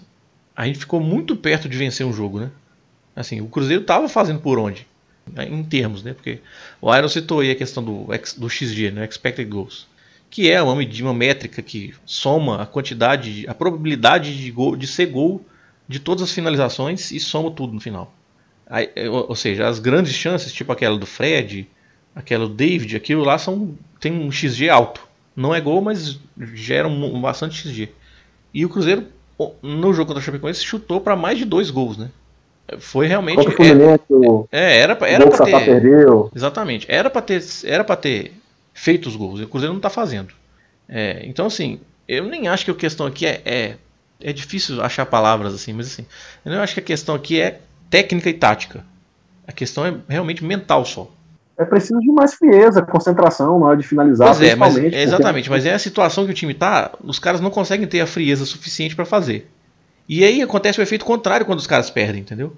[0.55, 2.51] a gente ficou muito perto de vencer um jogo, né?
[3.15, 4.87] Assim, o Cruzeiro estava fazendo por onde?
[5.37, 6.13] Em termos, né?
[6.13, 6.39] Porque
[6.81, 8.07] o Iron citou aí a questão do,
[8.37, 9.05] do XG, né?
[9.05, 9.87] Expected Goals,
[10.29, 15.07] que é uma, uma métrica que soma a quantidade, a probabilidade de, gol, de ser
[15.07, 15.45] gol
[15.87, 18.13] de todas as finalizações e soma tudo no final.
[18.69, 21.67] Aí, é, ou seja, as grandes chances, tipo aquela do Fred,
[22.13, 25.07] aquela do David, aquilo lá são, tem um XG alto.
[25.35, 26.19] Não é gol, mas
[26.53, 27.89] gera um bastante XG.
[28.53, 29.07] E o Cruzeiro,
[29.61, 32.09] no jogo contra o Chapecoense, chutou para mais de dois gols, né?
[32.79, 33.39] Foi realmente.
[34.51, 35.65] É, é, era, era para ter.
[35.65, 36.29] Perdeu.
[36.35, 36.85] Exatamente.
[36.89, 38.33] Era para ter, era para ter
[38.73, 39.39] feito os gols.
[39.39, 40.33] O Cruzeiro não está fazendo.
[40.89, 43.75] É, então, assim, eu nem acho que a questão aqui é, é,
[44.21, 44.33] é.
[44.33, 46.05] difícil achar palavras assim, mas assim.
[46.43, 47.59] Eu não acho que a questão aqui é
[47.89, 48.83] técnica e tática.
[49.47, 51.09] A questão é realmente mental só.
[51.57, 54.27] É preciso de mais frieza, concentração na hora de finalizar.
[54.27, 55.57] Pois é, mas, é exatamente, porque...
[55.57, 58.45] mas é a situação que o time tá, os caras não conseguem ter a frieza
[58.45, 59.49] suficiente para fazer.
[60.07, 62.55] E aí acontece o efeito contrário quando os caras perdem, entendeu?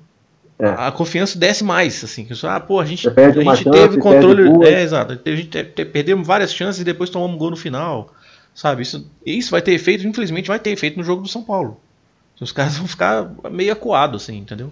[0.59, 0.67] É.
[0.67, 2.27] A confiança desce mais, assim.
[2.43, 4.67] Ah, pô, a gente, a gente chance, teve controle.
[4.67, 5.13] É, exato.
[5.13, 8.13] A gente teve, perdemos várias chances e depois tomamos um gol no final.
[8.53, 8.81] Sabe?
[8.81, 11.79] Isso, isso vai ter efeito, infelizmente, vai ter efeito no jogo do São Paulo.
[12.41, 14.71] Os caras vão ficar meio acuados, assim, entendeu?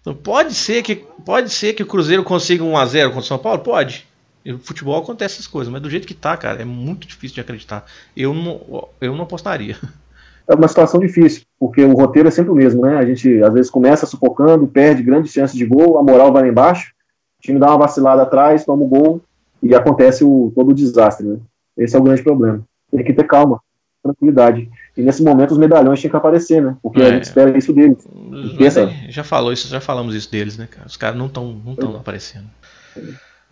[0.00, 3.26] Então pode ser que pode ser que o Cruzeiro consiga um a 0 contra o
[3.26, 3.60] São Paulo?
[3.60, 4.06] Pode.
[4.44, 7.40] No futebol acontece essas coisas, mas do jeito que tá, cara, é muito difícil de
[7.40, 7.84] acreditar.
[8.16, 9.76] Eu não, eu não apostaria.
[10.48, 12.96] é uma situação difícil, porque o roteiro é sempre o mesmo, né?
[12.96, 16.48] A gente às vezes começa sufocando, perde grandes chances de gol, a moral vai lá
[16.48, 16.92] embaixo,
[17.38, 19.20] o time dá uma vacilada atrás, toma o gol
[19.62, 21.36] e acontece o, todo o desastre, né?
[21.76, 22.62] Esse é o grande problema.
[22.90, 23.60] Tem que ter calma,
[24.02, 24.70] tranquilidade.
[24.96, 26.76] E nesse momento os medalhões tinham que aparecer, né?
[26.82, 28.08] Porque é, a gente espera isso deles.
[28.56, 28.90] Pensa...
[29.08, 30.86] Já falou isso, já falamos isso deles, né, cara?
[30.86, 32.46] Os caras não estão não tão aparecendo.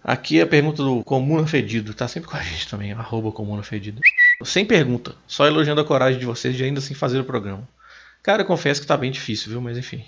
[0.02, 4.00] Aqui a pergunta do Comuna Fedido, tá sempre com a gente também, arroba Comuna Fedido.
[4.44, 7.66] Sem pergunta, só elogiando a coragem de vocês de ainda assim fazer o programa.
[8.22, 9.60] Cara, eu confesso que tá bem difícil, viu?
[9.60, 10.04] Mas enfim.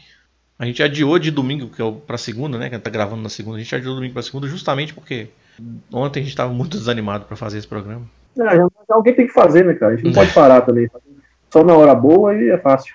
[0.58, 2.68] A gente adiou de domingo que é pra segunda, né?
[2.68, 3.56] Que a gente tá gravando na segunda.
[3.58, 5.28] A gente adiou domingo pra segunda justamente porque
[5.92, 8.04] ontem a gente tava muito desanimado para fazer esse programa.
[8.36, 9.92] É, alguém tem que fazer, né, cara?
[9.92, 10.88] A gente não pode parar também.
[11.50, 12.94] só na hora boa e é fácil.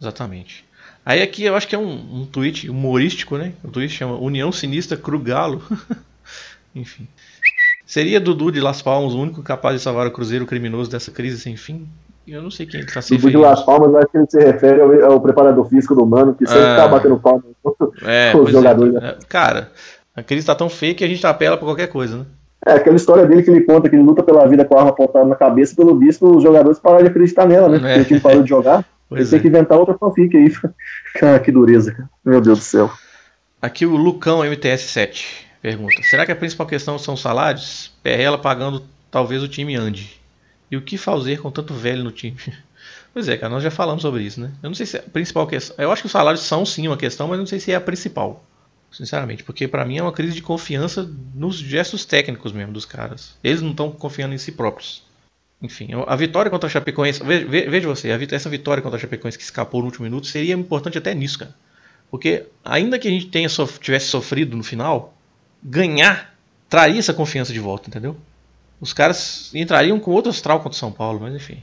[0.00, 0.64] Exatamente.
[1.04, 3.52] Aí aqui eu acho que é um, um tweet humorístico, né?
[3.64, 5.62] O tweet chama União Sinistra Crugalo.
[6.74, 7.08] Enfim.
[7.92, 11.38] Seria Dudu de Las Palmas o único capaz de salvar o Cruzeiro criminoso dessa crise
[11.38, 11.86] sem fim?
[12.26, 13.50] Eu não sei quem ele tá se Dudu de referindo.
[13.50, 16.62] Las Palmas, acho que ele se refere ao, ao preparador físico do Mano, que sempre
[16.64, 16.76] Ah.
[16.76, 17.42] tá batendo palma
[18.06, 18.52] É, com os pois é.
[18.58, 18.94] jogadores.
[18.94, 19.70] É, Cara,
[20.16, 22.24] a crise tá tão feia que a gente apela pra qualquer coisa, né?
[22.64, 24.90] É, aquela história dele que ele conta que ele luta pela vida com a arma
[24.92, 27.78] apontada na cabeça, pelo visto, os jogadores pararam de acreditar nela, né?
[27.78, 28.00] Porque É.
[28.00, 29.42] o time parou de jogar, Pois tem é.
[29.42, 30.50] que inventar outra fanfic aí.
[31.20, 32.08] Cara, que dureza, cara.
[32.24, 32.90] Meu Deus do céu.
[33.60, 37.90] Aqui o Lucão MTS7 pergunta: Será que a principal questão são os salários?
[38.02, 40.20] Perrela pagando talvez o time ande.
[40.70, 42.36] E o que fazer com tanto velho no time?
[43.14, 44.50] Pois é, cara, nós já falamos sobre isso, né?
[44.62, 45.76] Eu não sei se é a principal questão.
[45.78, 47.80] Eu acho que os salários são sim uma questão, mas não sei se é a
[47.80, 48.42] principal.
[48.90, 53.34] Sinceramente, porque pra mim é uma crise de confiança nos gestos técnicos mesmo dos caras.
[53.44, 55.02] Eles não estão confiando em si próprios.
[55.60, 57.22] Enfim, a vitória contra a Chapecoense.
[57.22, 60.54] ve- ve- Veja você, essa vitória contra a Chapecoense que escapou no último minuto seria
[60.54, 61.54] importante até nisso, cara.
[62.10, 65.14] Porque ainda que a gente tenha sof- tivesse sofrido no final,
[65.62, 66.32] ganhar
[66.68, 68.16] traria essa confiança de volta, entendeu?
[68.80, 71.58] Os caras entrariam com outro astral contra o São Paulo, mas enfim.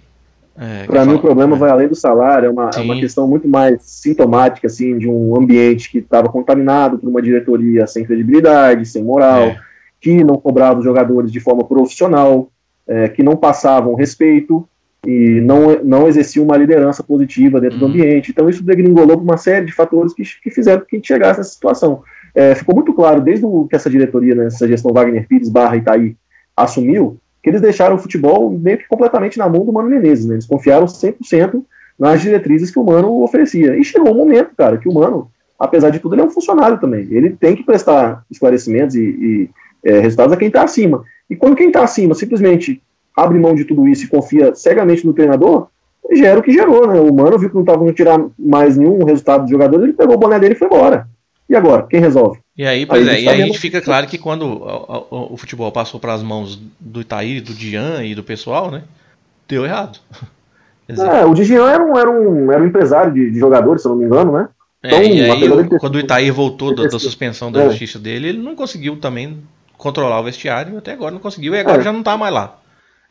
[0.58, 1.60] É, quer mim, o problema É.
[1.60, 5.36] vai além do salário, é uma, é uma questão muito mais sintomática, assim, de um
[5.38, 9.60] ambiente que estava contaminado por uma diretoria sem credibilidade, sem moral, É.
[10.02, 12.52] que não cobrava os jogadores de forma profissional,
[12.88, 14.68] é, que não passavam respeito
[15.08, 17.92] e não, não exercia uma liderança positiva dentro do Uhum.
[17.92, 18.32] ambiente.
[18.32, 21.40] Então, isso degringolou por uma série de fatores que, que fizeram que a gente chegasse
[21.40, 22.04] nessa situação.
[22.34, 25.78] É, ficou muito claro, desde o, que essa diretoria, né, essa gestão Wagner Pires barra
[25.78, 26.16] Itaí
[26.56, 30.36] assumiu, que eles deixaram o futebol meio que completamente na mão do Mano Menezes, né?
[30.36, 31.64] Eles confiaram 100%
[31.98, 33.78] nas diretrizes que o Mano oferecia.
[33.78, 36.80] E chegou um momento, cara, que o Mano, apesar de tudo, ele é um funcionário
[36.80, 37.08] também.
[37.12, 39.50] Ele tem que prestar esclarecimentos e, e,
[39.84, 41.04] é, resultados a quem está acima.
[41.30, 42.82] E quando quem está acima simplesmente
[43.16, 45.68] abre mão de tudo isso e confia cegamente no treinador,
[46.12, 47.00] gera o que gerou, né?
[47.00, 50.16] O Mano viu que não estava conseguindo tirar mais nenhum resultado dos jogadores, ele pegou
[50.16, 51.08] o boné dele e foi embora.
[51.50, 51.88] E agora?
[51.90, 52.40] Quem resolve?
[52.56, 55.34] E aí, pois Aí é, e aí a gente fica claro que quando o, o-
[55.34, 58.84] o futebol passou para as mãos do Itaí, do Dian e do pessoal, né?
[59.48, 60.00] Deu errado.
[60.88, 63.88] Dizer, É, o Digian era um, era, um, era um empresário de, de jogadores, se
[63.88, 64.50] eu não me engano, né?
[64.84, 67.70] é, então, e aí, o- ter- quando o Itaí voltou da, da suspensão da É.
[67.70, 69.42] justiça dele, ele não conseguiu também
[69.78, 71.84] controlar o vestiário, até agora não conseguiu, e agora É.
[71.84, 72.58] já não tá mais lá.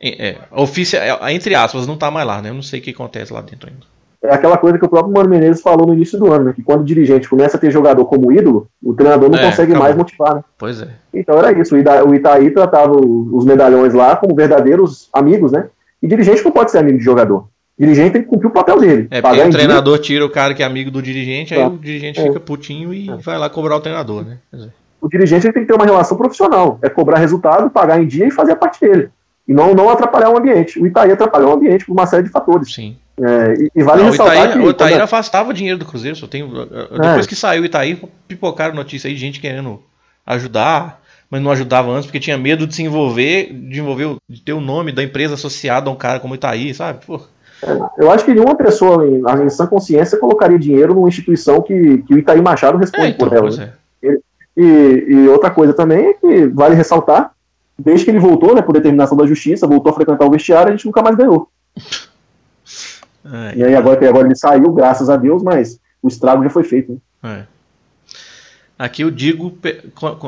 [0.01, 2.49] É, é, oficia, é, entre aspas, não tá mais lá, né?
[2.49, 3.85] Eu não sei o que acontece lá dentro ainda.
[4.21, 6.53] É aquela coisa que o próprio Mano Menezes falou no início do ano, né?
[6.53, 9.71] Que quando o dirigente começa a ter jogador como ídolo, o treinador não É, consegue
[9.71, 9.83] acabou.
[9.87, 10.43] mais motivar, né?
[10.57, 10.89] Pois é.
[11.13, 11.73] Então era isso.
[11.75, 15.67] O Itaí tratava os medalhões lá como verdadeiros amigos, né?
[16.03, 17.47] E dirigente não pode ser amigo de jogador.
[17.77, 19.07] Dirigente tem que cumprir o papel dele.
[19.09, 19.51] É, porque o em dia.
[19.53, 21.67] treinador tira o cara que é amigo do dirigente, aí Tá.
[21.69, 22.23] o dirigente É.
[22.23, 24.37] fica putinho e vai lá cobrar o treinador, né?
[25.01, 26.77] O dirigente tem que ter uma relação profissional.
[26.81, 29.07] É cobrar resultado, pagar em dia e fazer a parte dele.
[29.47, 30.77] E não, não atrapalhar o ambiente.
[30.77, 32.73] O Itaí atrapalhou o ambiente por uma série de fatores.
[32.73, 32.97] sim.
[33.21, 34.59] É, e, e vale Não, o ressaltar Itaí, que.
[34.59, 36.15] o Itaí quando- afastava dinheiro do Cruzeiro.
[36.15, 39.81] Só tem, depois que saiu o Itaí, pipocaram notícia aí de gente querendo
[40.25, 44.41] ajudar, mas não ajudava antes porque tinha medo de se envolver, de envolver, o- de
[44.41, 47.05] ter o nome da empresa associada a um cara como o Itaí, sabe?
[47.05, 47.19] Pô,
[47.97, 52.13] Eu acho que nenhuma pessoa em, em sã consciência colocaria dinheiro numa instituição que, que
[52.13, 53.49] o Itaí Machado responde é, então, por ela.
[53.51, 53.73] né?
[54.03, 54.17] é.
[54.55, 57.31] E, e outra coisa também é que vale ressaltar,
[57.77, 60.71] desde que ele voltou, né, por determinação da justiça, voltou a frequentar o vestiário, a
[60.75, 61.49] gente nunca mais ganhou.
[63.25, 66.63] É, E aí agora, agora ele saiu, graças a Deus, mas o estrago já foi
[66.63, 67.01] feito.
[67.23, 67.45] Né?
[67.45, 67.59] é.
[68.77, 69.57] Aqui o Digo,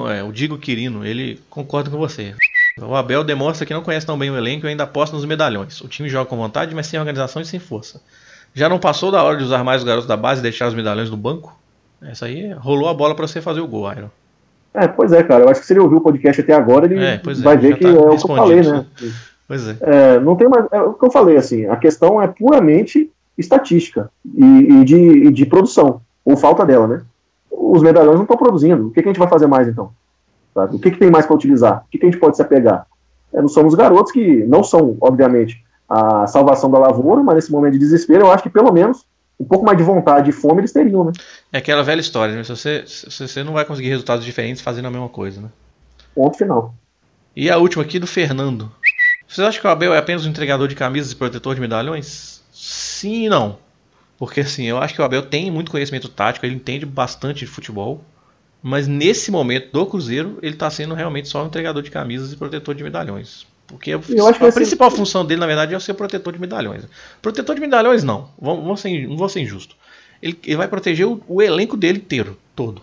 [0.10, 2.36] é, o Digo Quirino, ele concorda com você.
[2.82, 5.80] O Abel demonstra que não conhece tão bem o elenco e ainda aposta nos medalhões.
[5.80, 8.02] O time joga com vontade, mas sem organização e sem força.
[8.54, 10.74] Já não passou da hora de usar mais os garotos da base e deixar os
[10.74, 11.58] medalhões no banco?
[12.02, 14.10] Essa aí rolou a bola pra você fazer o gol, Iron.
[14.74, 15.44] É, pois é, cara.
[15.44, 17.78] Eu acho que se ele ouviu o podcast até agora, ele É, é, vai ver
[17.78, 18.86] que tá é o que eu falei, né?
[19.52, 19.76] Pois é.
[19.82, 20.66] É, não tem mais.
[20.72, 25.30] É o que eu falei, assim, a questão é puramente estatística e, e de, e
[25.30, 27.02] de produção, ou falta dela, né?
[27.52, 28.88] Os medalhões não estão produzindo.
[28.88, 29.92] O que, que a gente vai fazer mais então?
[30.54, 30.78] Sabe?
[30.78, 31.84] O que, que tem mais para utilizar?
[31.86, 32.88] O que, que a gente pode se apegar?
[33.34, 37.74] É, não somos garotos que não são, obviamente, a salvação da lavoura, mas nesse momento
[37.74, 39.06] de desespero, eu acho que pelo menos
[39.38, 41.12] um pouco mais de vontade e fome eles teriam, né?
[41.52, 42.44] É aquela velha história, né?
[42.46, 45.50] Você, se você não vai conseguir resultados diferentes fazendo a mesma coisa, né?
[46.16, 46.74] Ponto final.
[47.36, 48.72] E a última aqui do Fernando.
[49.32, 52.44] Vocês acham que o Abel é apenas um entregador de camisas e protetor de medalhões?
[52.52, 53.60] Sim e não.
[54.18, 57.48] Porque assim, eu acho que o Abel tem muito conhecimento tático, ele entende bastante de
[57.48, 58.04] futebol.
[58.62, 62.36] Mas nesse momento do Cruzeiro, ele está sendo realmente só um entregador de camisas e
[62.36, 63.48] protetor de medalhões.
[63.66, 64.00] Porque a,
[64.52, 66.84] principal função dele, na verdade, é ser protetor de medalhões.
[67.22, 68.30] Protetor de medalhões, não.
[68.38, 69.78] Vamos, vamos ser, não vou ser injusto.
[70.22, 72.82] Ele, ele vai proteger o, o elenco dele inteiro, todo.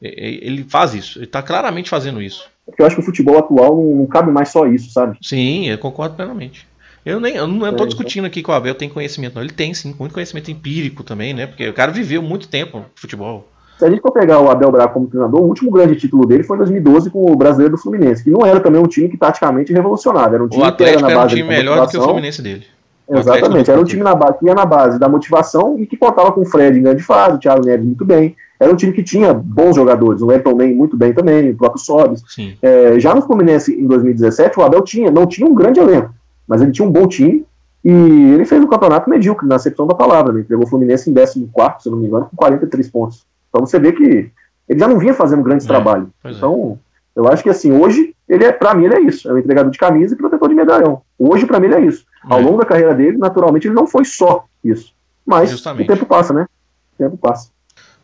[0.00, 1.18] Ele faz isso.
[1.18, 2.48] Ele está claramente fazendo isso.
[2.64, 5.18] Porque eu acho que o futebol atual não, cabe mais só isso, sabe?
[5.22, 6.66] Sim, eu concordo plenamente.
[7.04, 9.42] Eu, nem, eu não estou É, discutindo aqui que o Abel tem conhecimento, não.
[9.42, 11.46] Ele tem sim, muito conhecimento empírico também, né?
[11.46, 13.48] Porque o cara viveu muito tempo no futebol.
[13.78, 16.42] Se a gente for pegar o Abel Braga como treinador, o último grande título dele
[16.42, 19.16] foi em 2012 com o Brasileiro do Fluminense, que não era também um time que
[19.16, 21.70] taticamente revolucionava, era um time O que era na era um base time da melhor
[21.70, 22.08] do que o motivação.
[22.08, 22.66] Fluminense dele.
[23.08, 26.32] Exatamente, era um time na base, que ia na base da motivação e que contava
[26.32, 28.36] com o Fred em grande fase, o Thiago Neves muito bem.
[28.60, 31.80] Era um time que tinha bons jogadores, o Elton Man muito bem também, o próprio
[31.80, 32.22] Sobis.
[32.60, 36.12] É, já no Fluminense em 2017, o Abel tinha, não tinha um grande elenco,
[36.46, 37.44] mas ele tinha um bom time
[37.84, 40.32] e ele fez um campeonato medíocre, na acepção da palavra.
[40.32, 40.40] Né?
[40.40, 43.24] Ele pegou o Fluminense em 14, se não me engano, com 43 pontos.
[43.48, 44.30] Então você vê que
[44.68, 46.08] ele já não vinha fazendo grandes É, trabalhos.
[46.24, 46.30] é.
[46.32, 46.78] Então,
[47.14, 49.70] eu acho que assim, hoje, ele é, pra mim, ele é isso: é um entregador
[49.70, 51.00] de camisa e protetor de medalhão.
[51.18, 52.04] Hoje, pra mim, ele é isso.
[52.24, 52.42] Ao É.
[52.42, 54.92] longo da carreira dele, naturalmente, ele não foi só isso.
[55.24, 55.90] Mas Justamente.
[55.90, 56.46] o tempo passa, né?
[56.94, 57.50] O tempo passa.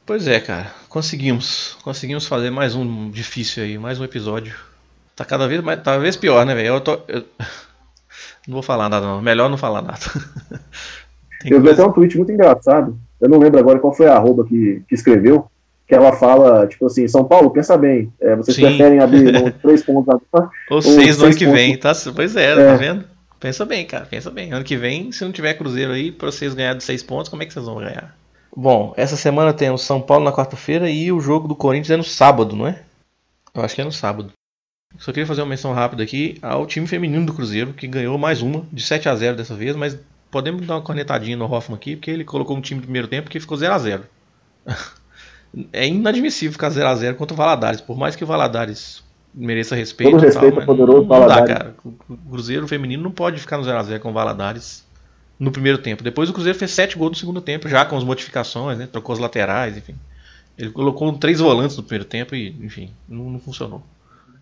[0.06, 0.70] Pois é, cara.
[0.88, 1.76] Conseguimos.
[1.82, 4.54] Conseguimos fazer mais um difícil aí, mais um episódio.
[5.16, 6.68] Tá cada vez mais, cada vez pior, né, velho?
[6.68, 6.98] Eu tô.
[7.08, 7.24] eu-
[8.46, 9.22] Não vou falar nada, não.
[9.22, 10.00] Melhor não falar nada.
[11.46, 12.98] Eu vi até um tweet muito engraçado.
[13.20, 15.46] Eu não lembro agora qual foi a arroba que, que escreveu.
[15.86, 18.10] Que ela fala, tipo assim, São Paulo, pensa bem.
[18.18, 18.62] é, vocês Sim.
[18.62, 21.60] preferem abrir três pontos na Ou seis no ano que pontos.
[21.60, 21.92] vem, tá?
[22.16, 22.66] Pois é, É.
[22.66, 23.04] tá vendo?
[23.38, 24.52] Pensa bem, cara, pensa bem.
[24.54, 27.46] Ano que vem, se não tiver Cruzeiro aí, pra vocês ganharem seis pontos, como é
[27.46, 28.16] que vocês vão ganhar?
[28.56, 32.04] Bom, essa semana temos São Paulo na quarta-feira e o jogo do Corinthians é no
[32.04, 32.82] sábado, não é?
[33.52, 34.32] Eu acho que é no sábado.
[34.98, 38.42] Só queria fazer uma menção rápida aqui ao time feminino do Cruzeiro, que ganhou mais
[38.42, 39.98] uma, de 7 a 0 dessa vez, mas
[40.30, 43.28] podemos dar uma cornetadinha no Hoffman aqui, porque ele colocou um time no primeiro tempo
[43.28, 44.04] que ficou 0 a 0
[45.72, 49.74] É inadmissível ficar 0 a 0 contra o Valadares, por mais que o Valadares mereça
[49.76, 50.12] respeito.
[50.12, 51.54] Todo respeito tal, poderoso não dá, Valadares.
[51.54, 51.74] cara.
[51.84, 54.84] O Cruzeiro feminino não pode ficar no 0 a 0 com o Valadares
[55.38, 56.02] no primeiro tempo.
[56.02, 58.86] Depois o Cruzeiro fez 7 gols no segundo tempo, já com as modificações, né?
[58.86, 59.94] Trocou as laterais, enfim.
[60.56, 63.82] Ele colocou três volantes no primeiro tempo e, enfim, não, não funcionou.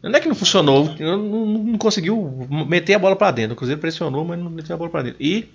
[0.02, 1.16] Não é que não funcionou, não,
[1.46, 3.52] não- conseguiu meter a bola pra dentro.
[3.54, 5.22] O Cruzeiro pressionou, mas não meteu a bola pra dentro.
[5.22, 5.48] E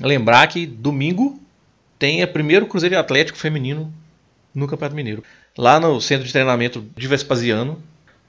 [0.00, 1.38] lembrar que domingo
[1.98, 3.92] tem o primeiro Cruzeiro Atlético feminino
[4.54, 5.22] no Campeonato Mineiro.
[5.56, 7.80] Lá no centro de treinamento de Vespasiano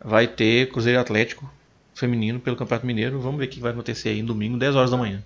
[0.04, 1.50] vai ter Cruzeiro Atlético
[1.96, 3.20] feminino pelo Campeonato Mineiro.
[3.22, 5.24] Vamos ver o que vai acontecer aí no domingo, 10 horas da manhã.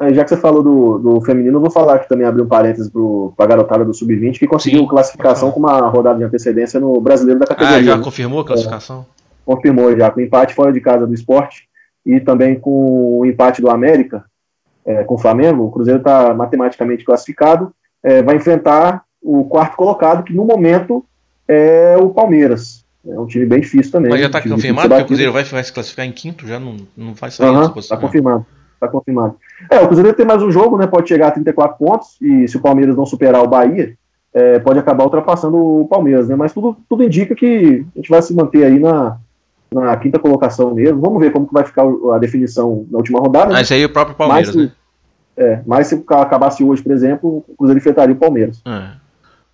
[0.00, 2.48] É, Já que você falou do, do feminino, eu vou falar aqui também, abrir um
[2.48, 2.90] parênteses
[3.36, 6.80] para a garotada do Sub-20, que conseguiu Sim, classificação pode com uma rodada de antecedência
[6.80, 7.82] no brasileiro da Ah, categoria.
[7.84, 8.02] já né?
[8.02, 9.04] confirmou a classificação?
[9.44, 11.68] Confirmou já, com empate fora de casa do esporte
[12.06, 14.24] e também com o empate do América
[14.84, 15.64] é, com o Flamengo.
[15.64, 17.72] O Cruzeiro está matematicamente classificado,
[18.02, 21.04] é, vai enfrentar o quarto colocado, que no momento
[21.46, 22.82] é o Palmeiras.
[23.06, 24.10] É um time bem difícil também.
[24.10, 25.06] Mas já está confirmado que o.
[25.06, 26.46] Cruzeiro vai, vai se classificar em quinto?
[26.46, 28.00] Já não, não vai sair Aham, dessa tá posição.
[28.00, 28.46] confirmado.
[28.82, 29.36] Tá confirmado.
[29.70, 30.88] É, o Cruzeiro tem mais um jogo, né?
[30.88, 33.94] Pode chegar a 34 pontos, e se o Palmeiras não superar o Bahia,
[34.34, 36.34] é, pode acabar ultrapassando o Palmeiras, né?
[36.34, 39.18] Mas tudo, tudo indica que a gente vai se manter aí na,
[39.72, 41.00] na quinta colocação mesmo.
[41.00, 43.52] Vamos ver como que vai ficar a definição na última rodada.
[43.54, 43.60] Né?
[43.60, 44.72] esse aí é o próprio Palmeiras, mas, né?
[45.36, 48.60] é, mas se acabasse hoje, por exemplo, o Cruzeiro enfrentaria o Palmeiras.
[48.66, 48.90] É.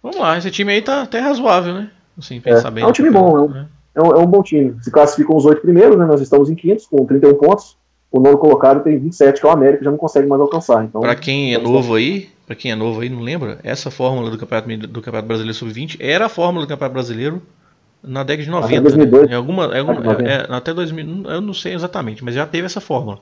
[0.02, 1.90] Vamos lá, esse time aí tá até razoável, né?
[2.16, 2.82] Assim, pensar É, bem.
[2.82, 3.66] é um time bom, é um- né?
[3.94, 4.74] É um, é um bom time.
[4.80, 6.06] Se classificam os oito primeiros, né?
[6.06, 7.76] Nós estamos em quintos, com 31 pontos.
[8.10, 10.84] O nono colocado tem 27, que é o América, já não consegue mais alcançar.
[10.84, 14.30] Então, Pra quem é novo aí, para quem é novo aí, não lembra, essa fórmula
[14.30, 17.42] do Campeonato, do Campeonato Brasileiro Sub-20 era a fórmula do Campeonato Brasileiro
[18.02, 18.80] na década de 90.
[18.80, 19.26] 2002.
[19.26, 19.32] né?
[19.32, 20.22] Em alguma, em alguma- 90.
[20.30, 23.20] é, é, até 2000, eu não sei exatamente, mas já teve essa fórmula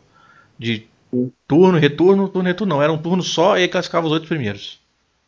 [0.59, 1.33] de Sim.
[1.49, 4.79] turno, retorno, turno, retorno, não, era um turno só e classificava os oito primeiros.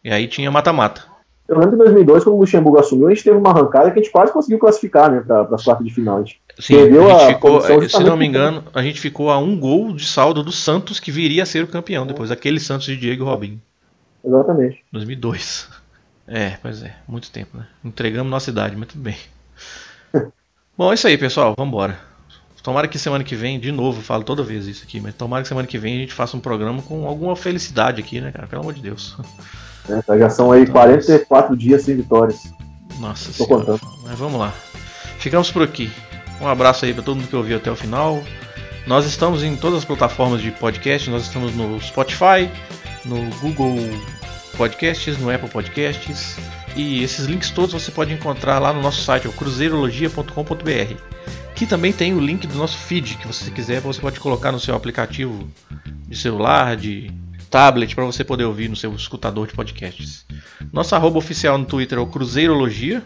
[0.05, 1.03] E aí tinha mata-mata.
[1.49, 4.03] Eu lembro de 2002, quando o Luxemburgo assumiu, a gente teve uma arrancada que a
[4.03, 6.19] gente quase conseguiu classificar né, para as quartas de final.
[6.19, 9.01] A gente Sim, Perdeu a gente a ficou, eh, se não me engano, a gente
[9.01, 12.31] ficou a um gol de saldo do Santos que viria a ser o campeão depois,
[12.31, 13.63] aquele Santos de Diego Robinho.
[14.25, 14.85] Exatamente.
[14.93, 15.69] 2002.
[16.27, 17.67] É, pois é, muito tempo, né?
[17.83, 19.17] Entregamos nossa idade, mas tudo bem.
[20.77, 21.99] Bom, é isso aí, pessoal, vambora.
[22.63, 25.43] Tomara que semana que vem, de novo, eu falo toda vez isso aqui, mas tomara
[25.43, 28.47] que semana que vem a gente faça um programa com alguma felicidade aqui, né, cara?
[28.47, 29.17] Pelo amor de Deus.
[29.89, 32.53] né, já são aí 44 dias sem vitórias.
[32.99, 33.65] Nossa Tô senhora.
[33.65, 33.93] contando.
[34.05, 34.53] Mas vamos lá.
[35.19, 35.91] Ficamos por aqui.
[36.41, 38.23] Um abraço aí pra todo mundo que ouviu até o final.
[38.87, 41.11] Nós estamos em todas as plataformas de podcast.
[41.11, 42.51] Nós estamos no Spotify,
[43.05, 43.77] no Google
[44.57, 46.37] Podcasts, no Apple Podcasts.
[46.77, 50.95] E esses links todos você pode encontrar lá no nosso site, o cruzeirologia.com.br.
[51.55, 54.61] Que também tem o link do nosso feed, que você quiser, você pode colocar no
[54.61, 55.49] seu aplicativo
[56.07, 57.11] de celular, de
[57.49, 60.25] tablet, para você poder ouvir no seu escutador de podcasts.
[60.73, 63.03] Nosso arroba oficial no Twitter é o Cruzeirologia.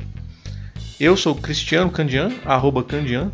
[1.00, 3.32] Eu sou o Cristiano Candian, arroba Candian.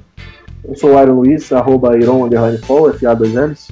[0.64, 3.70] Eu sou o Iron Luiz, arroba Iron Underline Fall, FA2Ls.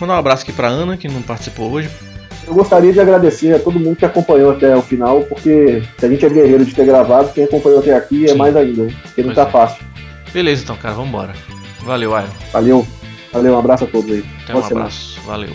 [0.00, 1.90] Mandar um abraço aqui pra Ana, que não participou hoje.
[2.46, 6.08] Eu gostaria de agradecer a todo mundo que acompanhou até o final, porque se a
[6.08, 8.38] gente é guerreiro de ter gravado, quem acompanhou até aqui é Sim.
[8.38, 9.50] mais ainda, porque não Pois tá é.
[9.50, 9.84] fácil.
[10.32, 11.34] Beleza, então, cara, vambora.
[11.80, 12.28] Valeu, Iron.
[12.52, 12.86] Valeu.
[13.32, 14.24] Valeu, um abraço a todos aí.
[14.44, 14.86] Até Boa um semana.
[14.86, 15.20] abraço.
[15.26, 15.50] Valeu.